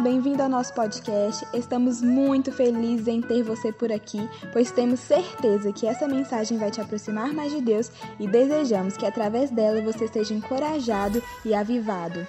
[0.00, 1.46] Bem-vindo ao nosso podcast.
[1.54, 4.18] Estamos muito felizes em ter você por aqui,
[4.52, 9.06] pois temos certeza que essa mensagem vai te aproximar mais de Deus e desejamos que
[9.06, 12.26] através dela você seja encorajado e avivado.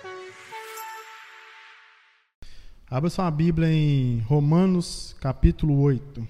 [2.90, 6.26] Abra sua Bíblia em Romanos capítulo 8.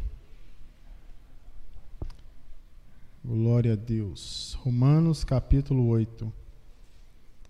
[3.23, 4.57] Glória a Deus.
[4.61, 6.33] Romanos capítulo 8,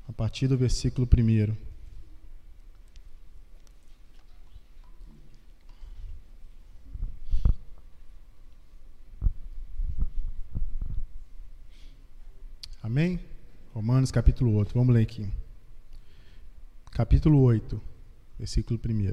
[0.10, 1.67] a partir do versículo 1.
[12.88, 13.20] Amém?
[13.74, 14.74] Romanos capítulo 8.
[14.74, 15.28] Vamos ler aqui.
[16.90, 17.82] Capítulo 8,
[18.40, 19.12] versículo 1.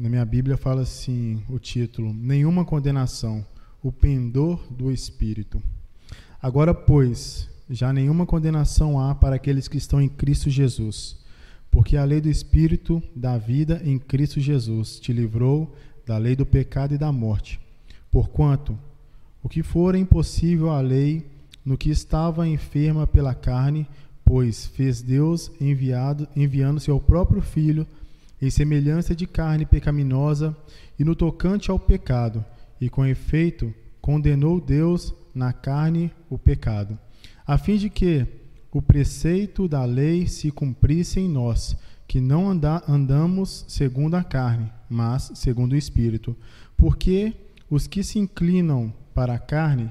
[0.00, 3.46] Na minha Bíblia fala assim o título: Nenhuma condenação,
[3.80, 5.62] o pendor do Espírito.
[6.42, 11.16] Agora, pois, já nenhuma condenação há para aqueles que estão em Cristo Jesus,
[11.70, 15.72] porque a lei do Espírito da vida em Cristo Jesus te livrou
[16.04, 17.60] da lei do pecado e da morte.
[18.10, 18.76] Porquanto,
[19.40, 21.32] o que for impossível à lei,
[21.64, 23.86] no que estava enferma pela carne,
[24.24, 27.86] pois fez Deus enviado, enviando seu próprio Filho
[28.40, 30.56] em semelhança de carne pecaminosa
[30.98, 32.44] e no tocante ao pecado,
[32.80, 36.98] e com efeito condenou Deus na carne o pecado,
[37.46, 38.26] a fim de que
[38.70, 44.70] o preceito da lei se cumprisse em nós, que não anda, andamos segundo a carne,
[44.90, 46.36] mas segundo o Espírito.
[46.76, 47.34] Porque
[47.70, 49.90] os que se inclinam para a carne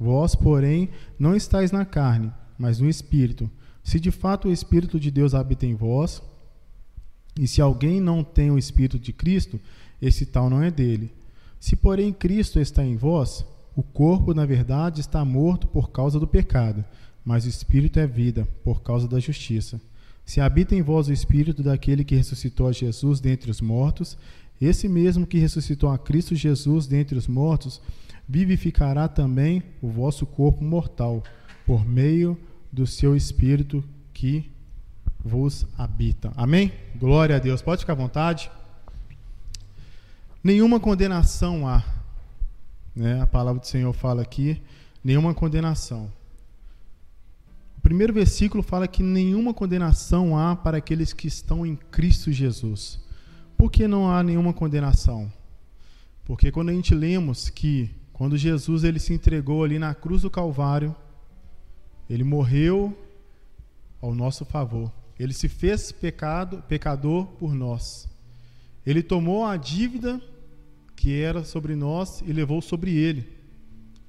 [0.00, 0.88] Vós, porém,
[1.18, 3.50] não estáis na carne, mas no Espírito.
[3.84, 6.22] Se de fato o Espírito de Deus habita em vós,
[7.38, 9.60] e se alguém não tem o Espírito de Cristo,
[10.00, 11.12] esse tal não é dele.
[11.60, 13.44] Se, porém, Cristo está em vós,
[13.76, 16.82] o corpo, na verdade, está morto por causa do pecado,
[17.22, 19.78] mas o Espírito é vida, por causa da justiça.
[20.24, 24.16] Se habita em vós o Espírito daquele que ressuscitou a Jesus dentre os mortos,
[24.58, 27.82] esse mesmo que ressuscitou a Cristo Jesus dentre os mortos,
[28.30, 31.20] vivificará também o vosso corpo mortal,
[31.66, 32.38] por meio
[32.70, 33.82] do seu Espírito
[34.14, 34.48] que
[35.24, 36.32] vos habita.
[36.36, 36.72] Amém?
[36.94, 37.60] Glória a Deus.
[37.60, 38.48] Pode ficar à vontade.
[40.44, 41.82] Nenhuma condenação há.
[42.94, 43.20] Né?
[43.20, 44.62] A palavra do Senhor fala aqui:
[45.02, 46.08] nenhuma condenação.
[47.78, 53.00] O primeiro versículo fala que nenhuma condenação há para aqueles que estão em Cristo Jesus.
[53.58, 55.32] Por que não há nenhuma condenação?
[56.24, 57.90] Porque quando a gente lemos que
[58.20, 60.94] quando Jesus ele se entregou ali na cruz do Calvário,
[62.06, 62.94] ele morreu
[63.98, 64.92] ao nosso favor.
[65.18, 68.06] Ele se fez pecado, pecador por nós.
[68.84, 70.20] Ele tomou a dívida
[70.94, 73.26] que era sobre nós e levou sobre ele.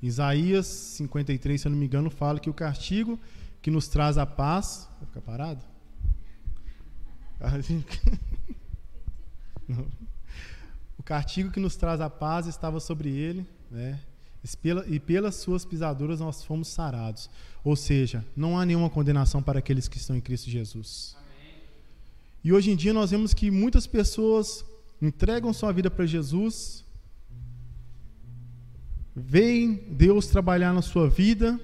[0.01, 3.17] Isaías 53, se eu não me engano, fala que o castigo
[3.61, 4.89] que nos traz a paz.
[4.99, 5.63] Vai ficar parado?
[10.99, 13.99] O castigo que nos traz a paz estava sobre ele né?
[14.87, 17.29] E pelas suas pisaduras nós fomos sarados.
[17.63, 21.15] Ou seja, não há nenhuma condenação para aqueles que estão em Cristo Jesus.
[21.17, 21.55] Amém.
[22.43, 24.65] E hoje em dia nós vemos que muitas pessoas
[25.01, 26.83] entregam sua vida para Jesus,
[29.15, 31.59] veem Deus trabalhar na sua vida,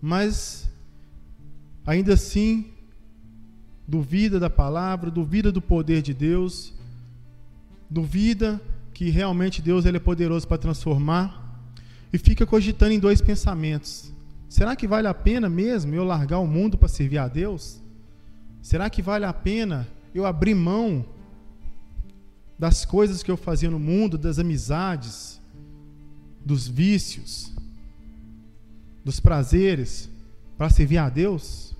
[0.00, 0.68] mas
[1.86, 2.72] ainda assim
[3.86, 6.74] duvida da palavra, duvida do poder de Deus,
[7.88, 8.60] duvida
[8.98, 11.62] que realmente Deus ele é poderoso para transformar
[12.12, 14.12] e fica cogitando em dois pensamentos.
[14.48, 17.80] Será que vale a pena mesmo eu largar o mundo para servir a Deus?
[18.60, 21.06] Será que vale a pena eu abrir mão
[22.58, 25.40] das coisas que eu fazia no mundo, das amizades,
[26.44, 27.52] dos vícios,
[29.04, 30.10] dos prazeres,
[30.56, 31.72] para servir a Deus?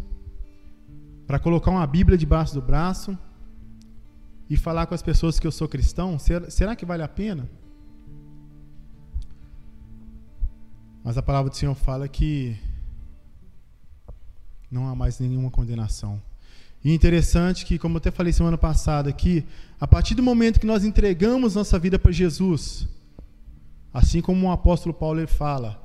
[1.26, 3.18] Para colocar uma Bíblia debaixo do braço
[4.48, 7.48] e falar com as pessoas que eu sou cristão, será que vale a pena?
[11.04, 12.56] Mas a palavra do Senhor fala que
[14.70, 16.20] não há mais nenhuma condenação.
[16.84, 19.44] E interessante que, como eu até falei semana passada aqui,
[19.80, 22.86] a partir do momento que nós entregamos nossa vida para Jesus,
[23.92, 25.82] assim como o apóstolo Paulo ele fala,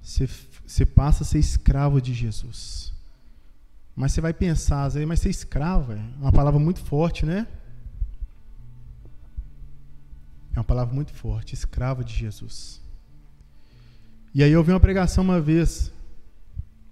[0.00, 0.28] você,
[0.66, 2.92] você passa a ser escravo de Jesus.
[3.94, 7.46] Mas você vai pensar, mas ser escravo é uma palavra muito forte, né?
[10.54, 12.80] É uma palavra muito forte, escravo de Jesus.
[14.32, 15.92] E aí eu vi uma pregação uma vez,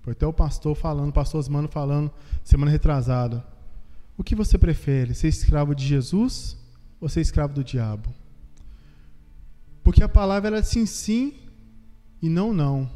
[0.02, 2.10] foi até o pastor falando, o pastor Osmano falando,
[2.42, 3.44] semana retrasada.
[4.16, 6.56] O que você prefere, ser escravo de Jesus
[7.00, 8.12] ou ser escravo do diabo?
[9.82, 11.34] Porque a palavra era sim, sim
[12.20, 12.90] e não, não.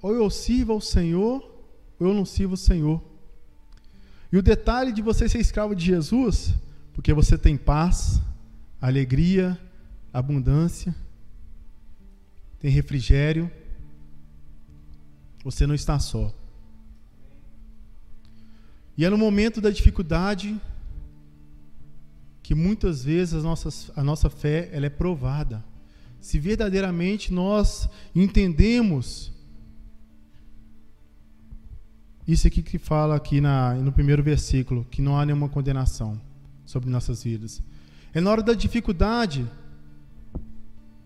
[0.00, 1.42] Ou eu sirvo ao Senhor,
[1.98, 3.02] ou eu não sirvo ao Senhor.
[4.32, 6.54] E o detalhe de você ser escravo de Jesus,
[6.94, 8.20] porque você tem paz,
[8.80, 9.58] alegria,
[10.12, 10.94] abundância,
[12.58, 13.50] tem refrigério,
[15.44, 16.34] você não está só.
[18.96, 20.58] E é no momento da dificuldade
[22.42, 25.64] que muitas vezes as nossas, a nossa fé ela é provada.
[26.20, 29.32] Se verdadeiramente nós entendemos
[32.26, 36.20] isso aqui que fala aqui na, no primeiro versículo, que não há nenhuma condenação
[36.64, 37.62] sobre nossas vidas.
[38.16, 39.46] É na hora da dificuldade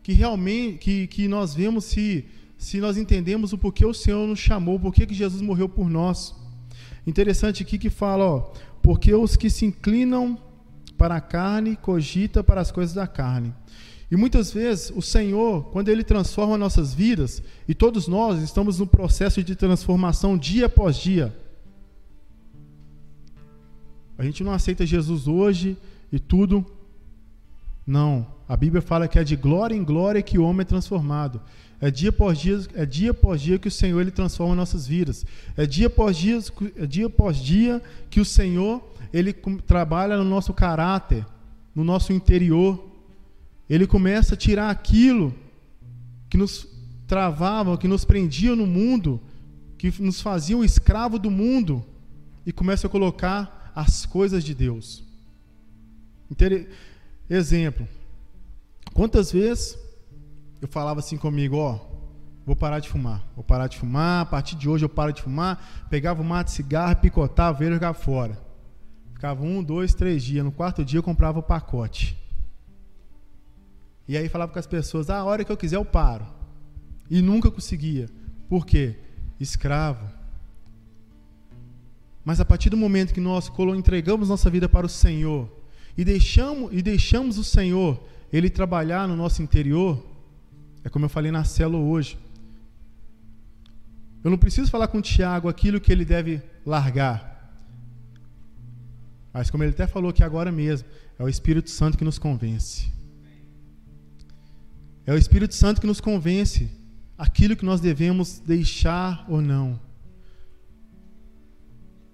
[0.01, 2.25] que realmente que, que nós vemos se,
[2.57, 6.33] se nós entendemos o porquê o Senhor nos chamou, porquê que Jesus morreu por nós.
[7.05, 10.39] Interessante aqui que fala, ó, porque os que se inclinam
[10.97, 13.53] para a carne cogita para as coisas da carne.
[14.09, 18.87] E muitas vezes o Senhor, quando Ele transforma nossas vidas, e todos nós estamos no
[18.87, 21.37] processo de transformação dia após dia.
[24.17, 25.77] A gente não aceita Jesus hoje
[26.13, 26.65] e tudo.
[27.91, 28.25] Não.
[28.49, 31.41] A Bíblia fala que é de glória em glória que o homem é transformado.
[31.81, 35.27] É dia após dia, é dia após dia que o Senhor ele transforma nossas vidas.
[35.57, 36.39] É dia após dia,
[36.77, 38.81] é dia após dia que o Senhor
[39.13, 39.33] ele
[39.67, 41.27] trabalha no nosso caráter,
[41.75, 42.89] no nosso interior
[43.69, 45.35] ele começa a tirar aquilo
[46.29, 46.69] que nos
[47.09, 49.21] travava, que nos prendia no mundo,
[49.77, 51.85] que nos fazia um escravo do mundo,
[52.47, 55.03] e começa a colocar as coisas de Deus.
[57.31, 57.87] Exemplo.
[58.93, 59.79] Quantas vezes
[60.61, 61.79] eu falava assim comigo, ó,
[62.45, 65.23] vou parar de fumar, vou parar de fumar, a partir de hoje eu paro de
[65.23, 68.37] fumar, pegava um mato de cigarro, picotava, veio jogar fora.
[69.15, 72.19] Ficava um, dois, três dias, no quarto dia eu comprava o pacote.
[74.09, 76.27] E aí falava com as pessoas: ah, a hora que eu quiser eu paro.
[77.09, 78.09] E nunca conseguia.
[78.49, 78.97] Por quê?
[79.39, 80.05] Escravo.
[82.25, 85.60] Mas a partir do momento que nós entregamos nossa vida para o Senhor
[85.97, 88.03] e deixamos, e deixamos o Senhor
[88.33, 90.05] ele trabalhar no nosso interior,
[90.85, 92.19] é como eu falei na célula hoje.
[94.23, 97.31] Eu não preciso falar com o Tiago aquilo que ele deve largar.
[99.33, 100.89] Mas como ele até falou aqui agora mesmo,
[101.19, 102.93] é o Espírito Santo que nos convence.
[105.07, 106.71] É o Espírito Santo que nos convence
[107.17, 109.81] aquilo que nós devemos deixar ou não.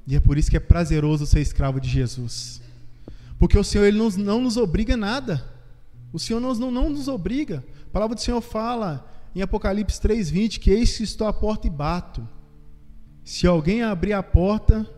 [0.06, 2.62] E é por isso que é prazeroso ser escravo de Jesus.
[3.38, 5.44] Porque o Senhor ele não, não nos obriga a nada.
[6.12, 7.64] O Senhor não, não, nos obriga.
[7.86, 11.70] A palavra do Senhor fala em Apocalipse 3,20 que eis que estou à porta e
[11.70, 12.26] bato.
[13.22, 14.88] Se alguém abrir a porta,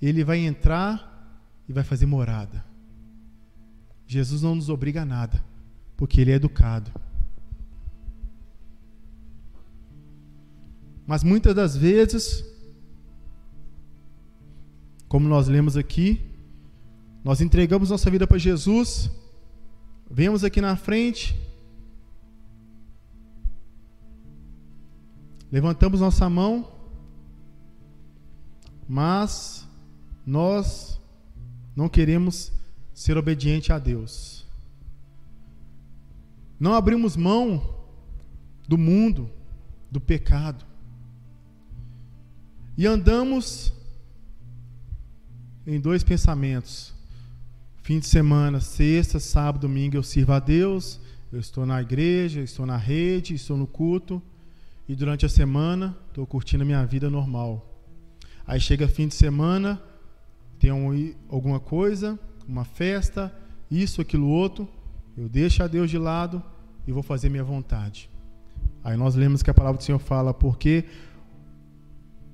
[0.00, 2.64] ele vai entrar e vai fazer morada.
[4.06, 5.44] Jesus não nos obriga a nada
[5.96, 6.90] porque ele é educado.
[11.06, 12.44] Mas muitas das vezes,
[15.08, 16.27] como nós lemos aqui,
[17.24, 19.10] nós entregamos nossa vida para Jesus,
[20.10, 21.38] vemos aqui na frente,
[25.50, 26.70] levantamos nossa mão,
[28.88, 29.68] mas
[30.24, 31.00] nós
[31.76, 32.52] não queremos
[32.94, 34.46] ser obediente a Deus.
[36.58, 37.76] Não abrimos mão
[38.66, 39.30] do mundo,
[39.90, 40.66] do pecado.
[42.76, 43.72] E andamos
[45.66, 46.97] em dois pensamentos.
[47.88, 51.00] Fim de semana, sexta, sábado, domingo, eu sirvo a Deus,
[51.32, 54.20] eu estou na igreja, estou na rede, estou no culto.
[54.86, 57.82] E durante a semana, estou curtindo a minha vida normal.
[58.46, 59.82] Aí chega fim de semana,
[60.58, 63.34] tem um, alguma coisa, uma festa,
[63.70, 64.68] isso, aquilo, outro.
[65.16, 66.42] Eu deixo a Deus de lado
[66.86, 68.10] e vou fazer minha vontade.
[68.84, 70.84] Aí nós lemos que a palavra do Senhor fala, porque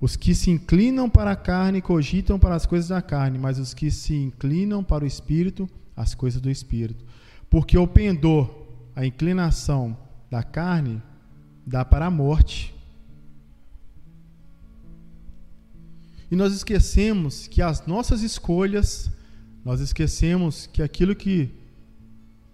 [0.00, 3.72] os que se inclinam para a carne cogitam para as coisas da carne, mas os
[3.72, 7.04] que se inclinam para o espírito, as coisas do espírito.
[7.48, 8.50] Porque o pendor,
[8.94, 9.96] a inclinação
[10.30, 11.02] da carne,
[11.66, 12.74] dá para a morte.
[16.30, 19.10] E nós esquecemos que as nossas escolhas,
[19.64, 21.54] nós esquecemos que aquilo que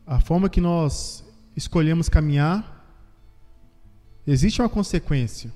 [0.06, 1.24] a forma que nós
[1.56, 2.84] escolhemos caminhar,
[4.26, 5.52] existe uma consequência.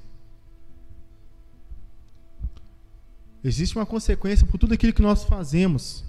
[3.45, 6.03] Existe uma consequência por tudo aquilo que nós fazemos.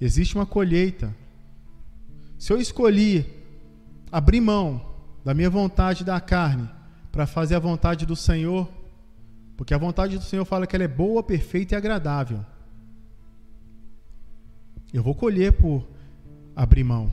[0.00, 1.14] existe uma colheita.
[2.38, 3.26] Se eu escolhi
[4.10, 6.68] abrir mão da minha vontade da carne
[7.12, 8.68] para fazer a vontade do Senhor,
[9.56, 12.44] porque a vontade do Senhor fala que ela é boa, perfeita e agradável.
[14.92, 15.86] Eu vou colher por
[16.54, 17.12] abrir mão.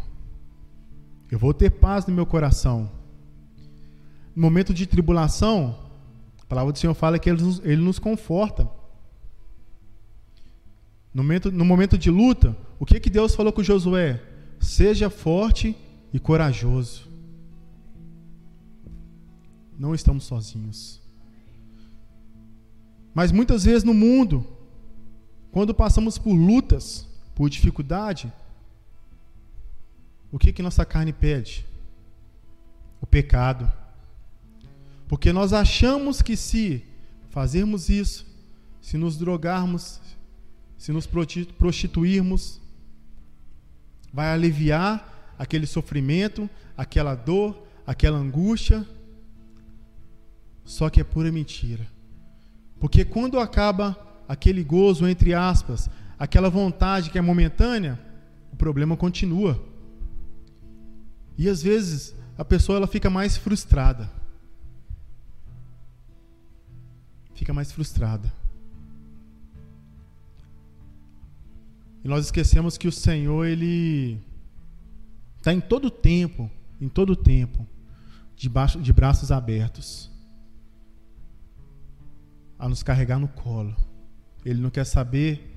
[1.30, 2.90] Eu vou ter paz no meu coração.
[4.36, 5.83] No momento de tribulação,
[6.44, 8.70] a palavra do Senhor fala que Ele nos, ele nos conforta.
[11.14, 14.22] No momento, no momento de luta, o que, que Deus falou com Josué?
[14.60, 15.76] Seja forte
[16.12, 17.08] e corajoso.
[19.78, 21.02] Não estamos sozinhos.
[23.14, 24.46] Mas muitas vezes no mundo,
[25.52, 28.32] quando passamos por lutas, por dificuldade,
[30.32, 31.66] o que que nossa carne pede?
[33.00, 33.72] O pecado.
[35.08, 36.84] Porque nós achamos que se
[37.30, 38.26] fazermos isso,
[38.82, 40.02] se nos drogarmos,
[40.78, 41.08] se nos
[41.58, 42.62] prostituirmos,
[44.14, 48.86] vai aliviar aquele sofrimento, aquela dor, aquela angústia.
[50.64, 51.88] Só que é pura mentira.
[52.80, 58.00] Porque quando acaba aquele gozo, entre aspas, aquela vontade que é momentânea,
[58.52, 59.62] o problema continua.
[61.38, 64.10] E às vezes a pessoa ela fica mais frustrada.
[67.34, 68.32] Fica mais frustrada.
[72.04, 74.20] E nós esquecemos que o Senhor, Ele
[75.38, 77.66] está em todo tempo, em todo tempo,
[78.36, 80.12] debaixo de braços abertos,
[82.60, 83.76] a nos carregar no colo.
[84.46, 85.50] Ele não quer saber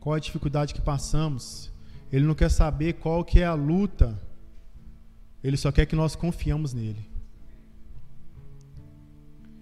[0.00, 1.70] qual é a dificuldade que passamos.
[2.10, 4.20] Ele não quer saber qual que é a luta.
[5.44, 7.11] Ele só quer que nós confiamos nele.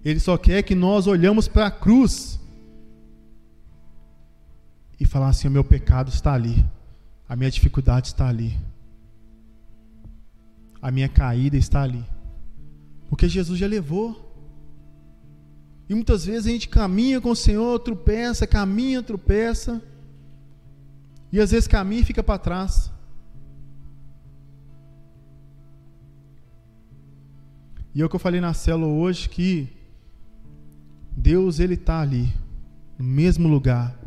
[0.05, 2.41] Ele só quer que nós olhamos para a cruz
[4.99, 6.67] e falar assim: o meu pecado está ali,
[7.29, 8.59] a minha dificuldade está ali,
[10.81, 12.05] a minha caída está ali,
[13.09, 14.29] porque Jesus já levou.
[15.89, 19.83] E muitas vezes a gente caminha com o Senhor, tropeça, caminha, tropeça,
[21.33, 22.93] e às vezes caminha e fica para trás.
[27.93, 29.69] E é o que eu falei na célula hoje que
[31.21, 32.33] Deus ele está ali,
[32.99, 34.01] no mesmo lugar,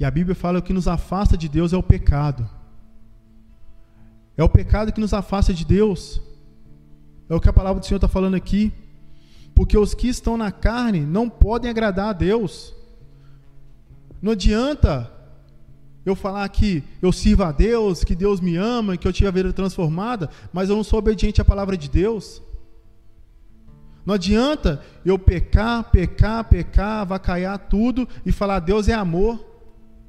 [0.00, 2.48] e a Bíblia fala que o que nos afasta de Deus é o pecado.
[4.34, 6.22] É o pecado que nos afasta de Deus.
[7.28, 8.72] É o que a palavra do Senhor está falando aqui.
[9.54, 12.74] Porque os que estão na carne não podem agradar a Deus.
[14.22, 15.12] Não adianta
[16.06, 19.32] eu falar que eu sirvo a Deus, que Deus me ama, que eu tive a
[19.32, 22.40] vida transformada, mas eu não sou obediente à palavra de Deus.
[24.04, 29.44] Não adianta eu pecar, pecar, pecar, vacaiar tudo e falar Deus é amor.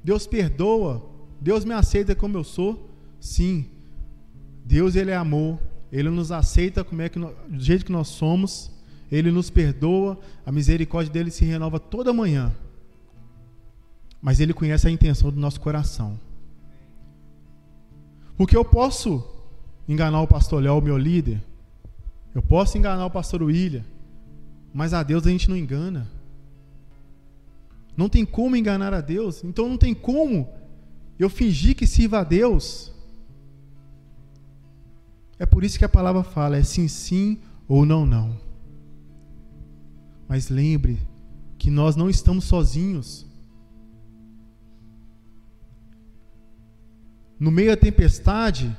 [0.03, 1.09] Deus perdoa.
[1.39, 2.89] Deus me aceita como eu sou.
[3.19, 3.69] Sim.
[4.65, 5.59] Deus ele é amor.
[5.91, 8.71] Ele nos aceita como é que do jeito que nós somos.
[9.11, 10.19] Ele nos perdoa.
[10.45, 12.53] A misericórdia dele se renova toda manhã.
[14.21, 16.19] Mas ele conhece a intenção do nosso coração.
[18.37, 19.23] Porque eu posso
[19.87, 21.43] enganar o pastor Léo, meu líder.
[22.33, 23.83] Eu posso enganar o pastor William.
[24.73, 26.09] Mas a Deus a gente não engana.
[27.95, 29.43] Não tem como enganar a Deus.
[29.43, 30.49] Então não tem como
[31.19, 32.91] eu fingir que sirva a Deus.
[35.37, 38.39] É por isso que a palavra fala: é sim, sim ou não, não.
[40.27, 40.99] Mas lembre
[41.57, 43.25] que nós não estamos sozinhos.
[47.39, 48.75] No meio da tempestade,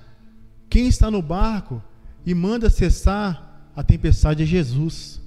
[0.70, 1.82] quem está no barco
[2.24, 5.20] e manda cessar a tempestade é Jesus.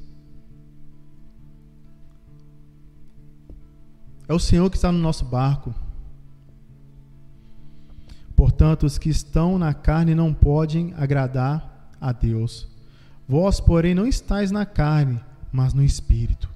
[4.27, 5.73] É o Senhor que está no nosso barco.
[8.35, 12.67] Portanto, os que estão na carne não podem agradar a Deus.
[13.27, 15.19] Vós, porém, não estáis na carne,
[15.51, 16.53] mas no espírito.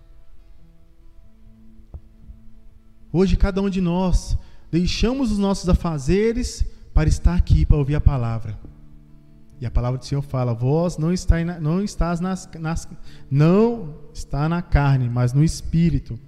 [3.12, 4.38] Hoje, cada um de nós
[4.72, 8.69] deixamos os nossos afazeres para estar aqui para ouvir a palavra.
[9.62, 12.88] E a palavra do Senhor fala: Vós não, está, não estás nas, nas,
[13.30, 16.20] não está na carne, mas no espírito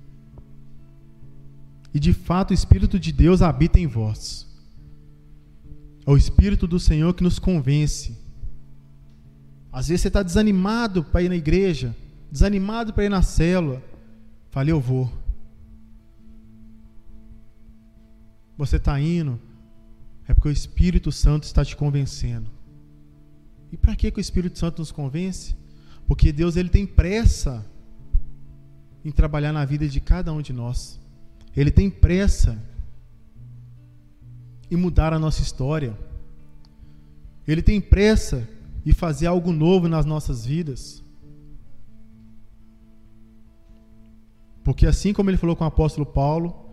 [1.93, 4.47] e de fato o Espírito de Deus habita em vós.
[6.05, 8.17] É o Espírito do Senhor que nos convence.
[9.71, 11.95] Às vezes você está desanimado para ir na igreja,
[12.31, 13.83] desanimado para ir na célula.
[14.49, 15.11] Falei, eu vou.
[18.57, 19.39] Você está indo,
[20.27, 22.49] é porque o Espírito Santo está te convencendo.
[23.71, 25.55] E para que, o Espírito Santo nos convence?
[26.05, 27.65] Porque Deus ele tem pressa
[29.03, 30.99] em trabalhar na vida de cada um de nós.
[31.55, 32.57] Ele tem pressa.
[34.69, 35.97] em mudar a nossa história.
[37.45, 38.47] Ele tem pressa
[38.85, 41.03] em fazer algo novo nas nossas vidas.
[44.63, 46.69] Porque assim como ele falou com o apóstolo Paulo,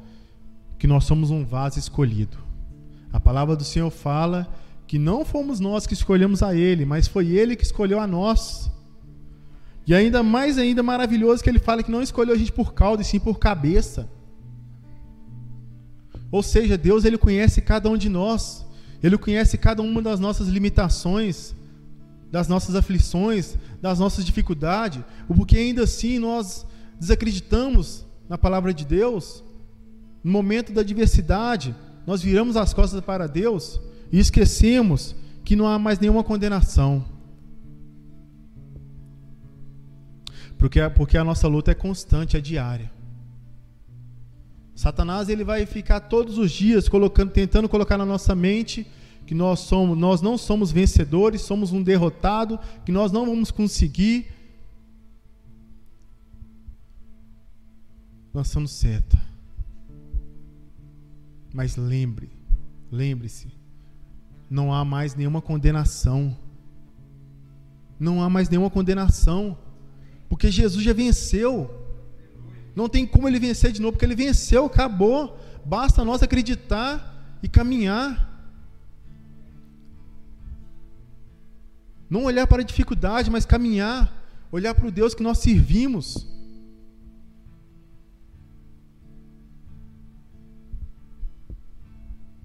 [0.78, 2.38] que nós somos um vaso escolhido.
[3.12, 4.46] A palavra do Senhor fala
[4.88, 8.70] que não fomos nós que escolhemos a ele, mas foi ele que escolheu a nós.
[9.86, 13.02] E ainda mais ainda maravilhoso que ele fala que não escolheu a gente por cauda,
[13.02, 14.08] e sim por cabeça.
[16.32, 18.64] Ou seja, Deus ele conhece cada um de nós.
[19.02, 21.54] Ele conhece cada uma das nossas limitações,
[22.32, 26.66] das nossas aflições, das nossas dificuldades, porque ainda assim nós
[26.98, 29.44] desacreditamos na palavra de Deus.
[30.24, 31.76] No momento da adversidade,
[32.06, 33.78] nós viramos as costas para Deus
[34.10, 37.04] e esquecemos que não há mais nenhuma condenação.
[40.58, 42.90] Porque, porque a nossa luta é constante, é diária.
[44.74, 48.86] Satanás ele vai ficar todos os dias colocando, tentando colocar na nossa mente
[49.26, 54.26] que nós somos, nós não somos vencedores, somos um derrotado, que nós não vamos conseguir.
[58.32, 59.20] Lançando seta.
[61.52, 62.30] Mas lembre,
[62.90, 63.48] lembre-se,
[64.50, 66.36] não há mais nenhuma condenação.
[67.98, 69.58] Não há mais nenhuma condenação,
[70.28, 71.52] porque Jesus já venceu.
[72.74, 75.38] Não tem como ele vencer de novo, porque ele venceu, acabou.
[75.64, 78.26] Basta nós acreditar e caminhar.
[82.08, 84.00] Não olhar para a dificuldade, mas caminhar,
[84.50, 86.26] olhar para o Deus que nós servimos.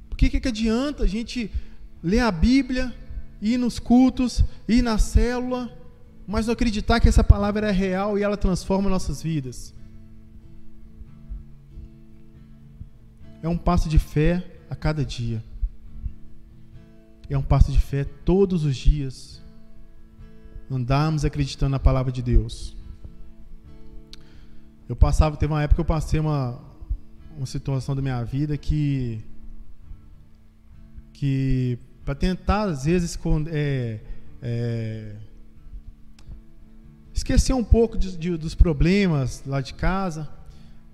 [0.09, 1.49] Por que, que adianta a gente
[2.03, 2.93] ler a Bíblia,
[3.41, 5.71] ir nos cultos, ir na célula,
[6.27, 9.73] mas não acreditar que essa palavra é real e ela transforma nossas vidas?
[13.43, 15.43] é um passo de fé a cada dia.
[17.29, 19.43] É um passo de fé todos os dias.
[20.71, 22.75] Andarmos acreditando na palavra de Deus.
[24.87, 26.57] Eu passava, teve uma época que eu passei uma,
[27.35, 29.21] uma situação da minha vida que
[31.11, 33.17] que para tentar às vezes
[33.51, 33.99] é,
[34.41, 35.15] é,
[37.13, 40.29] esquecer um pouco de, de, dos problemas lá de casa.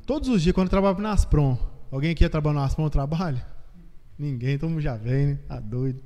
[0.06, 1.58] Todos os dias quando eu trabalhava na Asprom,
[1.92, 3.42] Alguém aqui ia trabalhar no Aspão trabalho?
[4.18, 5.40] Ninguém, todo mundo já vem, né?
[5.48, 6.04] Tá doido.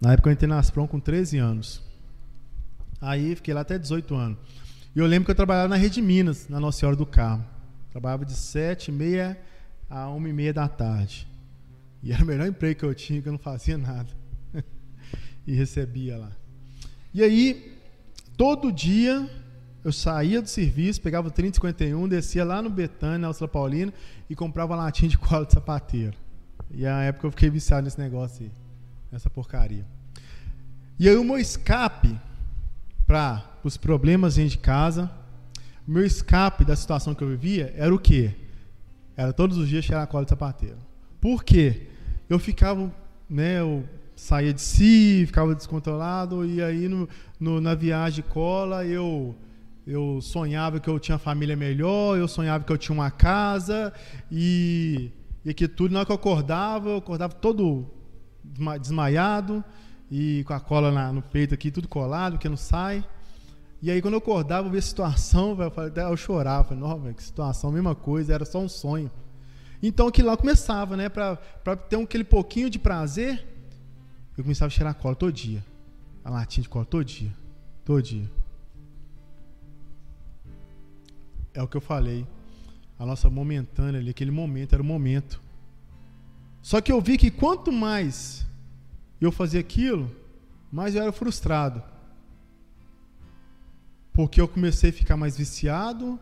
[0.00, 1.82] Na época eu entrei na Aspron com 13 anos.
[3.00, 4.38] Aí fiquei lá até 18 anos.
[4.94, 7.44] E eu lembro que eu trabalhava na Rede Minas, na Nossa Senhora do Carmo.
[7.90, 9.40] Trabalhava de 7 e meia
[9.90, 11.26] a 1 e meia da tarde.
[12.02, 14.08] E era o melhor emprego que eu tinha, que eu não fazia nada.
[15.46, 16.32] e recebia lá.
[17.14, 17.78] E aí,
[18.36, 19.28] todo dia
[19.84, 23.92] eu saía do serviço, pegava o 3051, descia lá no Betânia, na Alcila Paulina,
[24.30, 26.16] e comprava latinha de cola de sapateiro.
[26.70, 28.52] E na época eu fiquei viciado nesse negócio aí,
[29.10, 29.84] nessa porcaria.
[30.98, 32.18] E aí o meu escape
[33.06, 35.10] para os problemas dentro de casa,
[35.86, 38.34] o meu escape da situação que eu vivia era o quê?
[39.16, 40.78] Era todos os dias cheirar cola de sapateiro.
[41.20, 41.88] Por quê?
[42.28, 42.92] Eu ficava,
[43.28, 47.08] né, eu saía de si, ficava descontrolado, e aí no,
[47.38, 49.34] no na viagem cola eu
[49.86, 53.92] eu sonhava que eu tinha família melhor, eu sonhava que eu tinha uma casa
[54.30, 55.10] e,
[55.44, 57.90] e que tudo, na hora que eu acordava, eu acordava todo
[58.80, 59.64] desmaiado
[60.10, 63.04] e com a cola na, no peito aqui, tudo colado, que não sai.
[63.80, 67.00] E aí quando eu acordava, eu via a situação, eu, falei, eu chorava, falei, não,
[67.00, 69.10] véio, que situação, mesma coisa, era só um sonho.
[69.82, 71.36] Então aquilo lá começava, né, para
[71.88, 73.44] ter um, aquele pouquinho de prazer,
[74.36, 75.64] eu começava a cheirar a cola todo dia.
[76.24, 77.32] A latinha de cola todo dia.
[77.84, 78.30] Todo dia.
[81.54, 82.26] é o que eu falei.
[82.98, 85.40] A nossa momentânea ali, aquele momento era o momento.
[86.60, 88.46] Só que eu vi que quanto mais
[89.20, 90.10] eu fazia aquilo,
[90.70, 91.82] mais eu era frustrado.
[94.12, 96.18] Porque eu comecei a ficar mais viciado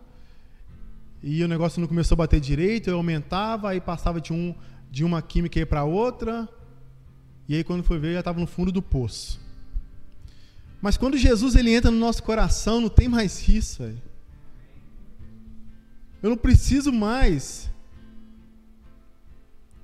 [1.22, 4.54] e o negócio não começou a bater direito, eu aumentava, aí passava de, um,
[4.90, 6.48] de uma química para outra,
[7.48, 9.40] e aí quando foi ver, eu já estava no fundo do poço.
[10.80, 13.83] Mas quando Jesus ele entra no nosso coração, não tem mais isso.
[16.22, 17.70] Eu não preciso mais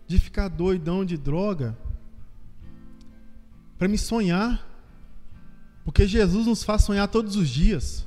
[0.06, 1.76] de ficar doidão de droga
[3.76, 4.66] para me sonhar.
[5.84, 8.05] Porque Jesus nos faz sonhar todos os dias.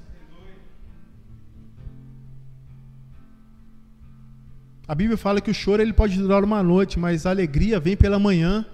[4.89, 7.95] A Bíblia fala que o choro ele pode durar uma noite, mas a alegria vem
[7.95, 8.65] pela manhã.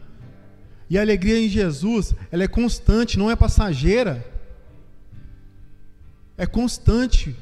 [0.89, 4.25] E a alegria em Jesus, ela é constante, não é passageira.
[6.37, 7.35] É constante.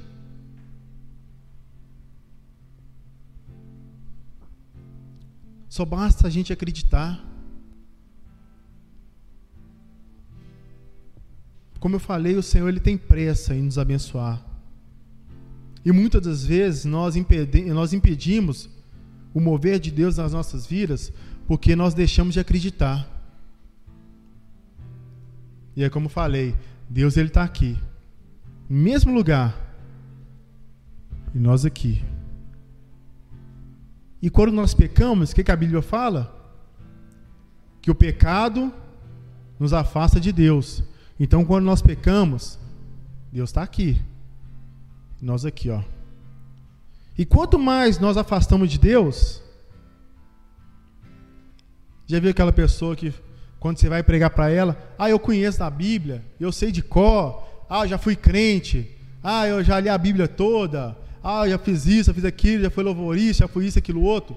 [5.70, 7.24] Só basta a gente acreditar.
[11.80, 14.53] Como eu falei, o Senhor ele tem pressa em nos abençoar.
[15.86, 18.70] E muitas das vezes nós, impedi nós impedimos
[19.34, 21.12] o mover de Deus nas nossas vidas
[21.48, 23.10] porque nós deixamos de acreditar.
[25.76, 26.56] E é como falei,
[26.90, 27.78] Deus ele está aqui,
[28.70, 29.60] no mesmo lugar,
[31.34, 32.04] e nós aqui.
[34.22, 36.34] E quando nós pecamos, o que, que a Bíblia fala?
[37.82, 38.72] Que o pecado
[39.60, 40.84] nos afasta de Deus.
[41.20, 42.58] Então, quando nós pecamos,
[43.32, 44.00] Deus está aqui.
[45.24, 45.82] Nós aqui, ó.
[47.18, 49.42] E quanto mais nós afastamos de Deus,
[52.06, 53.14] já viu aquela pessoa que,
[53.58, 57.42] quando você vai pregar para ela, ah, eu conheço a Bíblia, eu sei de cor,
[57.70, 58.92] ah, já fui crente,
[59.24, 62.70] ah, eu já li a Bíblia toda, ah, já fiz isso, já fiz aquilo, já
[62.70, 64.36] fui louvorista, já fui isso, aquilo, outro.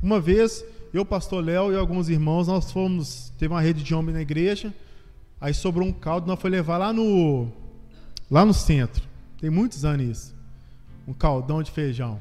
[0.00, 4.14] Uma vez, eu, pastor Léo e alguns irmãos, nós fomos, teve uma rede de homens
[4.14, 4.72] na igreja,
[5.40, 7.50] aí sobrou um caldo, nós foi levar lá no,
[8.30, 9.07] lá no centro.
[9.40, 10.34] Tem muitos anos isso.
[11.06, 12.18] Um caldão de feijão.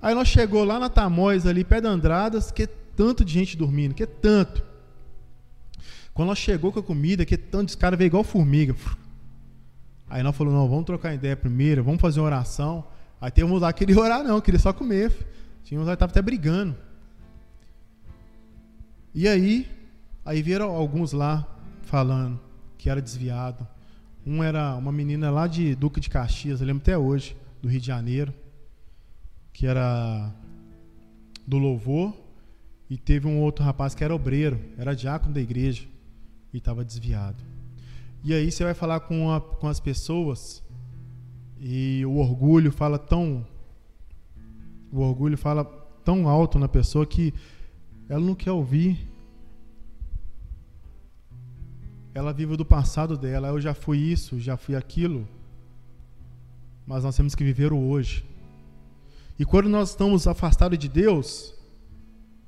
[0.00, 3.56] Aí nós chegou lá na Tamóis, ali, pé da Andradas, que é tanto de gente
[3.56, 4.62] dormindo, que é tanto.
[6.14, 8.74] Quando nós chegou com a comida, que é tanto, os caras veio igual formiga.
[10.08, 12.84] Aí nós falamos, não, vamos trocar ideia primeiro, vamos fazer uma oração.
[13.20, 15.10] Aí tem uns lá que queria orar, não, queria só comer.
[15.64, 16.76] Tinha uns lá que estavam até brigando.
[19.14, 19.68] E aí,
[20.24, 21.46] aí vieram alguns lá
[21.82, 22.38] falando
[22.76, 23.66] que era desviado.
[24.26, 27.80] Um era uma menina lá de Duque de Caxias, eu lembro até hoje, do Rio
[27.80, 28.32] de Janeiro,
[29.52, 30.32] que era
[31.46, 32.14] do louvor,
[32.88, 35.84] e teve um outro rapaz que era obreiro, era diácono da igreja,
[36.52, 37.42] e estava desviado.
[38.24, 40.62] E aí você vai falar com, a, com as pessoas
[41.58, 43.46] e o orgulho fala tão.
[44.92, 45.64] O orgulho fala
[46.04, 47.32] tão alto na pessoa que
[48.08, 49.08] ela não quer ouvir.
[52.14, 53.48] Ela vive do passado dela.
[53.48, 55.26] Eu já fui isso, já fui aquilo.
[56.86, 58.24] Mas nós temos que viver o hoje.
[59.38, 61.54] E quando nós estamos afastados de Deus,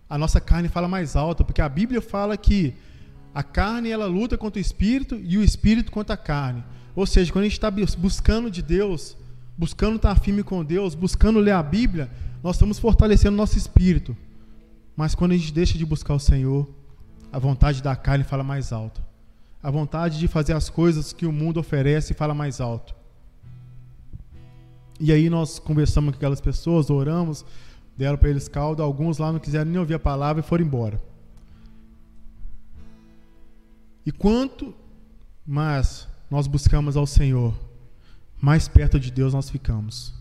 [0.08, 2.74] a nossa carne fala mais alto, porque a Bíblia fala que
[3.34, 6.62] a carne ela luta contra o espírito e o espírito contra a carne.
[6.94, 9.16] Ou seja, quando a gente está buscando de Deus,
[9.56, 12.10] buscando estar firme com Deus, buscando ler a Bíblia,
[12.42, 14.16] nós estamos fortalecendo nosso espírito.
[14.96, 16.68] Mas quando a gente deixa de buscar o Senhor,
[17.32, 19.02] a vontade da carne fala mais alto.
[19.64, 22.94] A vontade de fazer as coisas que o mundo oferece fala mais alto.
[25.00, 27.46] E aí nós conversamos com aquelas pessoas, oramos,
[27.96, 31.02] deram para eles caldo, alguns lá não quiseram nem ouvir a palavra e foram embora.
[34.04, 34.74] E quanto
[35.46, 37.54] mais nós buscamos ao Senhor,
[38.38, 40.12] mais perto de Deus nós ficamos.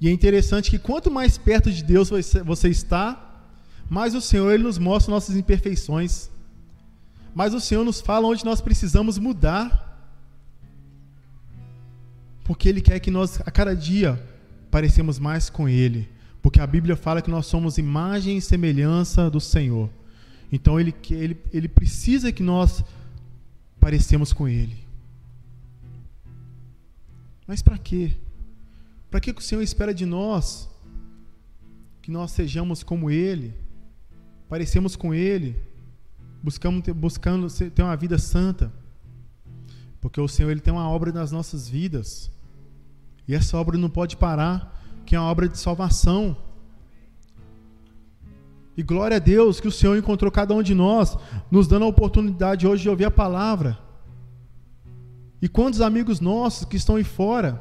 [0.00, 3.44] E é interessante que quanto mais perto de Deus você está,
[3.90, 6.30] mais o Senhor ele nos mostra nossas imperfeições.
[7.34, 9.88] Mais o Senhor nos fala onde nós precisamos mudar.
[12.44, 14.20] Porque Ele quer que nós, a cada dia,
[14.70, 16.08] parecemos mais com Ele.
[16.42, 19.90] Porque a Bíblia fala que nós somos imagem e semelhança do Senhor.
[20.50, 22.82] Então Ele, ele, ele precisa que nós
[23.78, 24.76] parecemos com Ele.
[27.46, 28.12] Mas para quê?
[29.10, 30.68] Para que o Senhor espera de nós?
[32.02, 33.54] Que nós sejamos como Ele,
[34.48, 35.56] parecemos com Ele,
[36.42, 38.72] buscamos ter, buscando ter uma vida santa.
[40.00, 42.30] Porque o Senhor ele tem uma obra nas nossas vidas.
[43.28, 46.36] E essa obra não pode parar, que é uma obra de salvação.
[48.76, 51.16] E glória a Deus que o Senhor encontrou cada um de nós,
[51.50, 53.78] nos dando a oportunidade hoje de ouvir a palavra.
[55.42, 57.60] E quantos amigos nossos que estão aí fora,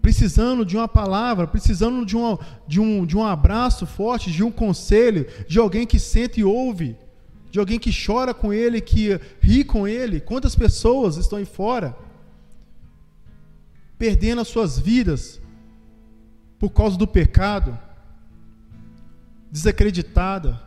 [0.00, 4.50] precisando de uma palavra, precisando de um, de um, de um abraço forte, de um
[4.50, 6.96] conselho, de alguém que sente e ouve,
[7.50, 10.20] de alguém que chora com ele, que ri com ele.
[10.20, 11.96] Quantas pessoas estão aí fora,
[13.98, 15.40] perdendo as suas vidas
[16.58, 17.78] por causa do pecado?
[19.50, 20.62] desacreditada,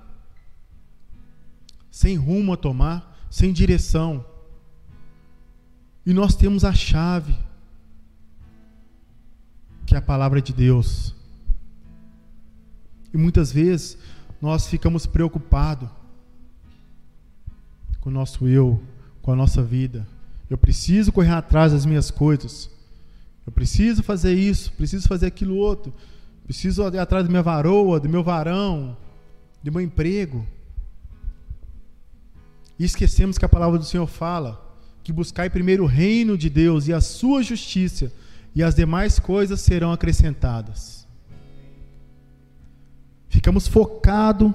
[1.89, 4.25] sem rumo a tomar, sem direção.
[6.05, 7.35] E nós temos a chave,
[9.85, 11.15] que é a palavra de Deus.
[13.13, 13.97] E muitas vezes
[14.41, 15.89] nós ficamos preocupados
[18.03, 18.83] com o nosso eu,
[19.21, 20.05] com a nossa vida.
[20.49, 22.69] Eu preciso correr atrás das minhas coisas.
[23.47, 25.93] Eu preciso fazer isso, preciso fazer aquilo outro.
[26.43, 28.97] Preciso ir atrás da minha varoa, do meu varão,
[29.63, 30.45] do meu emprego.
[32.77, 34.61] E esquecemos que a palavra do Senhor fala
[35.01, 38.11] que buscai primeiro o reino de Deus e a sua justiça,
[38.53, 41.07] e as demais coisas serão acrescentadas.
[43.29, 44.53] ficamos focados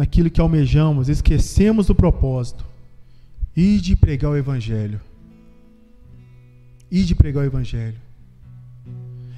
[0.00, 2.64] naquilo que almejamos, esquecemos do propósito.
[3.54, 4.98] E de pregar o Evangelho.
[6.90, 8.00] E de pregar o Evangelho.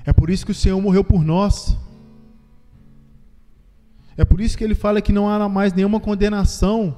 [0.07, 1.77] É por isso que o Senhor morreu por nós.
[4.17, 6.97] É por isso que ele fala que não há mais nenhuma condenação.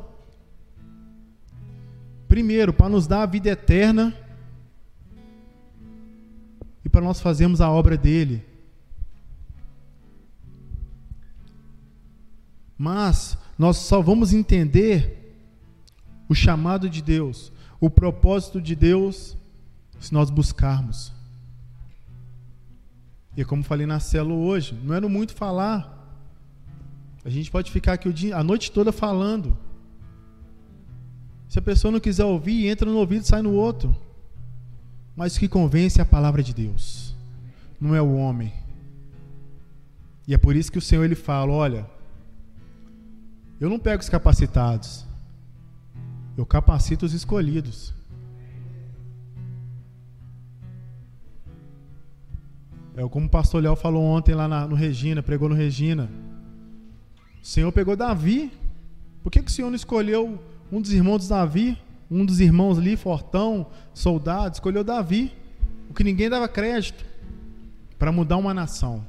[2.29, 4.15] Primeiro, para nos dar a vida eterna
[6.85, 8.45] e para nós fazermos a obra dele.
[12.77, 15.37] Mas nós só vamos entender
[16.29, 19.37] o chamado de Deus, o propósito de Deus,
[20.01, 21.13] se nós buscarmos.
[23.37, 25.93] E como falei na célula hoje, não era muito falar.
[27.25, 29.57] A gente pode ficar aqui dia, a noite toda falando.
[31.49, 33.97] Se a pessoa não quiser ouvir, entra no ouvido e sai no outro.
[35.17, 37.15] Mas o que convence é a palavra de Deus,
[37.81, 38.53] não é o homem.
[40.27, 41.87] E é por isso que o Senhor ele fala: olha,
[43.65, 45.07] eu não pego os capacitados,
[46.37, 47.95] eu capacito os escolhidos.
[52.95, 56.11] É como o pastor Léo falou ontem lá na, no Regina, pregou no Regina.
[57.43, 58.53] O Senhor pegou Davi.
[59.23, 60.39] Por que, que o Senhor não escolheu
[60.71, 61.79] um dos irmãos de Davi?
[62.11, 65.33] Um dos irmãos ali, fortão, soldado, escolheu Davi.
[65.89, 67.03] O que ninguém dava crédito
[67.99, 69.05] para mudar uma nação.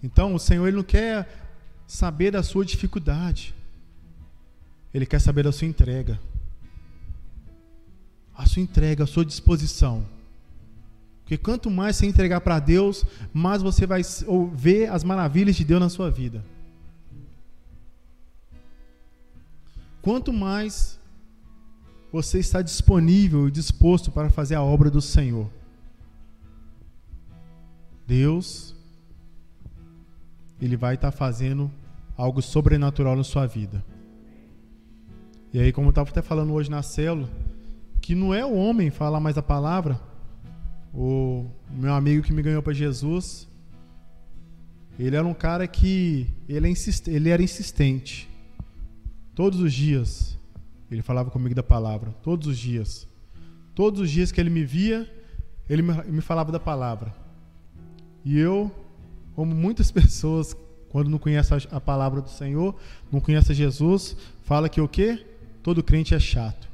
[0.00, 1.45] Então, o Senhor ele não quer
[1.86, 3.54] saber da sua dificuldade.
[4.92, 6.18] Ele quer saber da sua entrega.
[8.34, 10.06] A sua entrega, a sua disposição.
[11.22, 14.02] Porque quanto mais você entregar para Deus, mais você vai
[14.54, 16.44] ver as maravilhas de Deus na sua vida.
[20.00, 21.00] Quanto mais
[22.12, 25.50] você está disponível e disposto para fazer a obra do Senhor,
[28.06, 28.75] Deus,
[30.60, 31.70] Ele vai estar fazendo
[32.16, 33.84] algo sobrenatural na sua vida.
[35.52, 37.28] E aí, como eu estava até falando hoje na célula,
[38.00, 40.00] que não é o homem falar mais a palavra,
[40.92, 43.48] o meu amigo que me ganhou para Jesus,
[44.98, 46.72] ele era um cara que ele, é
[47.10, 48.28] ele era insistente.
[49.34, 50.38] Todos os dias
[50.90, 53.06] ele falava comigo da palavra, todos os dias.
[53.74, 55.10] Todos os dias que ele me via,
[55.68, 57.14] ele me falava da palavra.
[58.24, 58.70] E eu,
[59.36, 60.56] como muitas pessoas,
[60.88, 62.74] quando não conhecem a palavra do Senhor,
[63.12, 65.26] não conhecem Jesus, fala que o quê?
[65.62, 66.66] Todo crente é chato.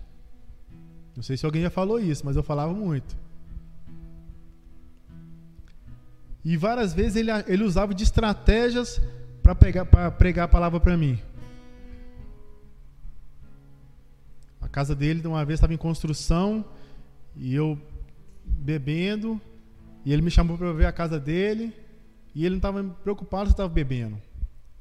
[1.16, 3.16] Não sei se alguém já falou isso, mas eu falava muito.
[6.44, 9.00] E várias vezes ele, ele usava de estratégias
[9.42, 9.54] para
[10.12, 11.18] pregar a palavra para mim.
[14.60, 16.64] A casa dele, uma vez, estava em construção
[17.36, 17.76] e eu
[18.44, 19.40] bebendo.
[20.04, 21.74] E ele me chamou para ver a casa dele.
[22.34, 24.20] E ele não estava preocupado se estava bebendo.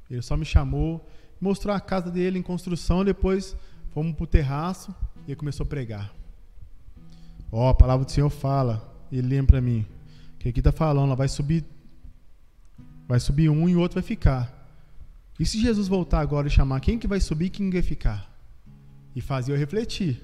[0.09, 1.07] Ele só me chamou,
[1.39, 3.03] mostrou a casa dele em construção.
[3.03, 3.55] Depois
[3.93, 4.93] fomos para o terraço
[5.25, 6.13] e ele começou a pregar.
[7.51, 8.89] Ó, oh, a palavra do Senhor fala.
[9.11, 9.85] Ele lembra para mim.
[10.39, 11.63] Que aqui está falando, vai subir,
[13.07, 14.61] vai subir um e o outro vai ficar.
[15.39, 18.31] E se Jesus voltar agora e chamar quem que vai subir e quem vai ficar?
[19.15, 20.21] E fazia eu refletir.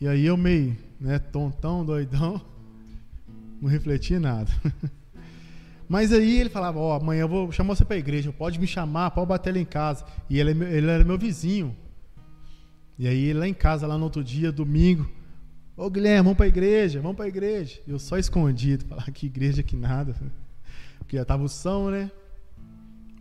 [0.00, 2.40] E aí eu meio, né, tontão, doidão,
[3.60, 4.50] não refleti nada.
[5.88, 8.58] Mas aí ele falava, ó, oh, amanhã eu vou chamar você para a igreja, pode
[8.60, 10.04] me chamar, pode bater lá em casa.
[10.28, 11.74] E ele, ele era meu vizinho.
[12.98, 15.08] E aí lá em casa, lá no outro dia, domingo,
[15.78, 17.80] Ô Guilherme, vamos para a igreja, vamos para a igreja.
[17.86, 20.12] Eu só escondido, falar que igreja que nada.
[20.98, 22.10] Porque já tava o som, né?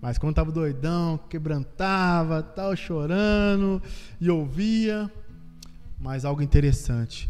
[0.02, 3.80] Mas quando tava doidão, quebrantava, tal, chorando,
[4.20, 5.08] e ouvia.
[6.00, 7.30] Mas algo interessante,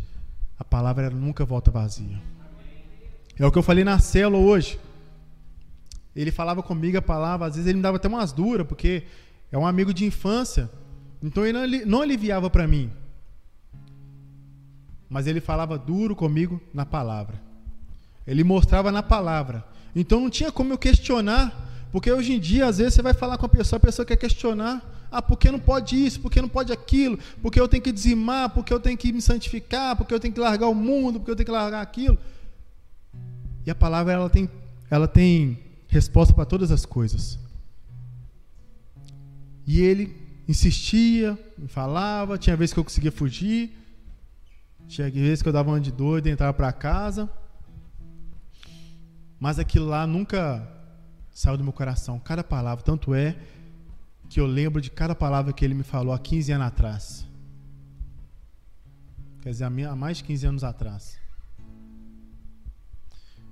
[0.57, 2.21] a palavra nunca volta vazia.
[3.37, 4.79] É o que eu falei na célula hoje.
[6.19, 9.03] Ele falava comigo a palavra, às vezes ele me dava até umas duras, porque
[9.51, 10.69] é um amigo de infância.
[11.23, 12.91] Então ele não aliviava para mim
[15.09, 17.41] mas ele falava duro comigo na palavra.
[18.25, 19.63] Ele mostrava na palavra.
[19.95, 23.37] Então não tinha como eu questionar, porque hoje em dia, às vezes, você vai falar
[23.37, 24.83] com a pessoa, a pessoa quer questionar.
[25.09, 26.19] Ah, por que não pode isso?
[26.19, 27.17] Por que não pode aquilo?
[27.41, 28.49] Porque eu tenho que dizimar?
[28.49, 29.95] Porque eu tenho que me santificar?
[29.95, 31.19] Porque eu tenho que largar o mundo?
[31.19, 32.17] Porque eu tenho que largar aquilo?
[33.65, 34.49] E a palavra ela tem,
[34.89, 37.39] ela tem resposta para todas as coisas.
[39.65, 40.15] E ele
[40.47, 43.71] insistia, me falava, tinha vezes que eu conseguia fugir,
[44.87, 47.29] tinha vezes que eu dava uma de doido, entrava para casa.
[49.39, 50.67] Mas aquilo lá nunca
[51.31, 52.17] saiu do meu coração.
[52.19, 52.83] Cada palavra.
[52.83, 53.35] Tanto é
[54.29, 57.27] que eu lembro de cada palavra que ele me falou há 15 anos atrás.
[59.41, 61.17] Quer dizer, há mais de 15 anos atrás.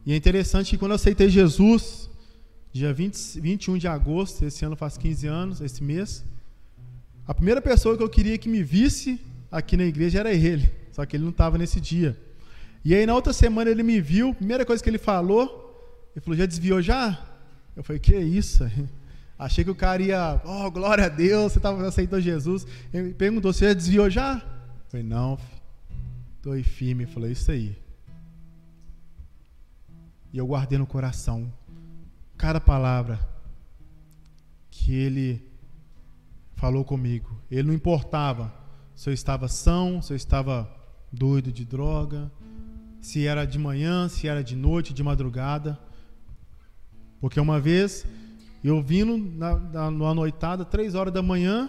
[0.06, 2.10] E é interessante que quando eu aceitei Jesus,
[2.76, 6.26] dia 20, 21 de agosto, esse ano faz 15 anos, esse mês.
[7.26, 9.18] A primeira pessoa que eu queria que me visse
[9.50, 12.20] aqui na igreja era ele, só que ele não estava nesse dia.
[12.84, 15.46] E aí na outra semana ele me viu, primeira coisa que ele falou,
[16.14, 17.18] ele falou: "Já desviou já?"
[17.78, 18.70] Eu falei: "Que isso?"
[19.40, 22.68] Achei que o cara ia, oh, glória a Deus, você tava, aceitou Jesus.
[22.94, 25.40] Ele perguntou: "Você já desviou já?" Eu falei: "Não,
[26.36, 27.74] estou firme." Falei: "Isso aí."
[30.34, 31.50] E eu guardei no coração
[32.46, 33.20] cada palavra
[34.70, 35.42] que ele
[36.54, 37.42] falou comigo.
[37.50, 38.54] Ele não importava
[38.94, 40.72] se eu estava são, se eu estava
[41.12, 42.32] doido de droga,
[43.02, 45.80] se era de manhã, se era de noite, de madrugada.
[47.20, 48.06] Porque uma vez
[48.64, 51.68] eu vindo na, na, numa noitada, três horas da manhã,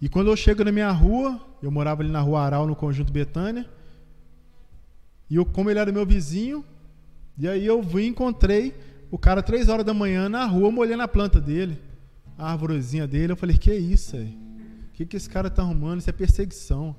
[0.00, 3.12] e quando eu chego na minha rua, eu morava ali na rua Aral, no Conjunto
[3.12, 3.68] Betânia,
[5.28, 6.64] e eu, como ele era meu vizinho,
[7.36, 8.74] e aí eu vim encontrei
[9.10, 11.80] o cara três horas da manhã na rua molhando a planta dele,
[12.38, 13.32] a árvorezinha dele.
[13.32, 14.38] Eu falei, que isso aí?
[14.88, 16.00] O que, que esse cara tá arrumando?
[16.00, 16.94] Isso é perseguição.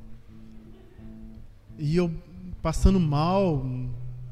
[1.77, 2.11] E eu
[2.61, 3.65] passando mal,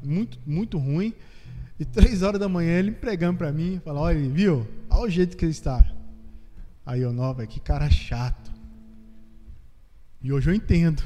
[0.02, 1.14] muito, muito ruim.
[1.78, 4.66] E três horas da manhã ele pregando para mim, fala, olha, viu?
[4.90, 5.84] Olha o jeito que ele está.
[6.84, 8.50] Aí eu, nova, que cara chato.
[10.22, 11.02] E hoje eu entendo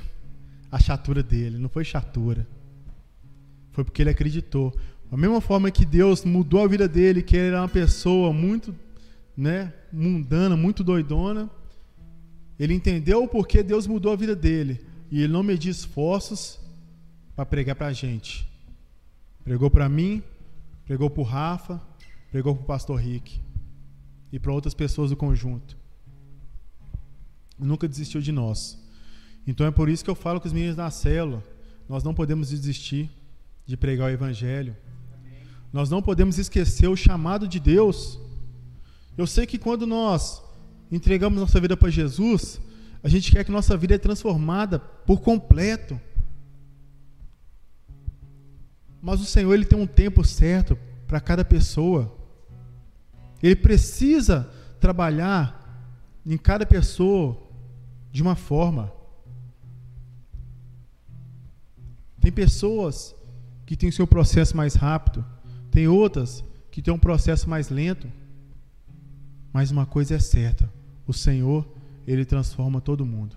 [0.73, 2.47] a chatura dele, não foi chatura.
[3.71, 4.77] Foi porque ele acreditou.
[5.15, 8.75] Da mesma forma que Deus mudou a vida dele, que ele era uma pessoa muito
[9.37, 11.49] né, mundana, muito doidona,
[12.59, 14.85] ele entendeu o porquê Deus mudou a vida dele.
[15.13, 16.59] E ele não mediu esforços
[17.37, 18.45] para pregar para a gente.
[19.45, 20.21] Pregou para mim,
[20.85, 21.81] pregou para o Rafa,
[22.33, 23.41] pregou para o pastor Rick
[24.33, 25.79] e para outras pessoas do conjunto.
[27.57, 28.77] Nunca desistiu de nós.
[29.47, 31.41] Então é por isso que eu falo com os meninos da célula:
[31.89, 33.09] nós não podemos desistir
[33.65, 34.77] de pregar o Evangelho.
[35.75, 38.21] Nós não podemos esquecer o chamado de Deus.
[39.19, 40.41] Eu sei que quando nós
[40.89, 42.61] entregamos nossa vida para Jesus,
[43.03, 46.01] a gente quer que nossa vida é transformada por completo.
[49.03, 52.17] Mas o Senhor ele tem um tempo certo para cada pessoa.
[53.43, 55.61] Ele precisa trabalhar
[56.25, 57.37] em cada pessoa
[58.13, 58.93] de uma forma.
[62.21, 63.13] Tem pessoas
[63.67, 65.34] que têm o seu processo mais rápido.
[65.75, 68.07] Tem outras que têm um processo mais lento.
[69.53, 70.73] Mas uma coisa é certa:
[71.05, 71.67] o Senhor,
[72.07, 73.37] Ele transforma todo mundo.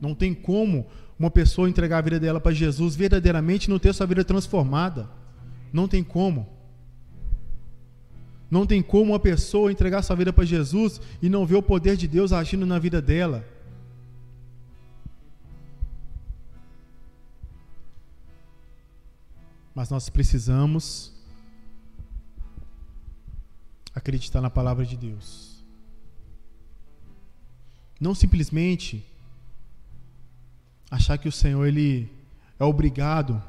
[0.00, 0.86] Não tem como
[1.18, 5.10] uma pessoa entregar a vida dela para Jesus verdadeiramente não ter sua vida transformada.
[5.72, 6.46] Não tem como.
[8.48, 11.96] Não tem como uma pessoa entregar sua vida para Jesus e não ver o poder
[11.96, 13.44] de Deus agindo na vida dela.
[19.74, 21.12] Mas nós precisamos
[23.94, 25.64] acreditar na palavra de Deus.
[28.00, 29.04] Não simplesmente
[30.90, 32.10] achar que o Senhor ele
[32.58, 33.42] é obrigado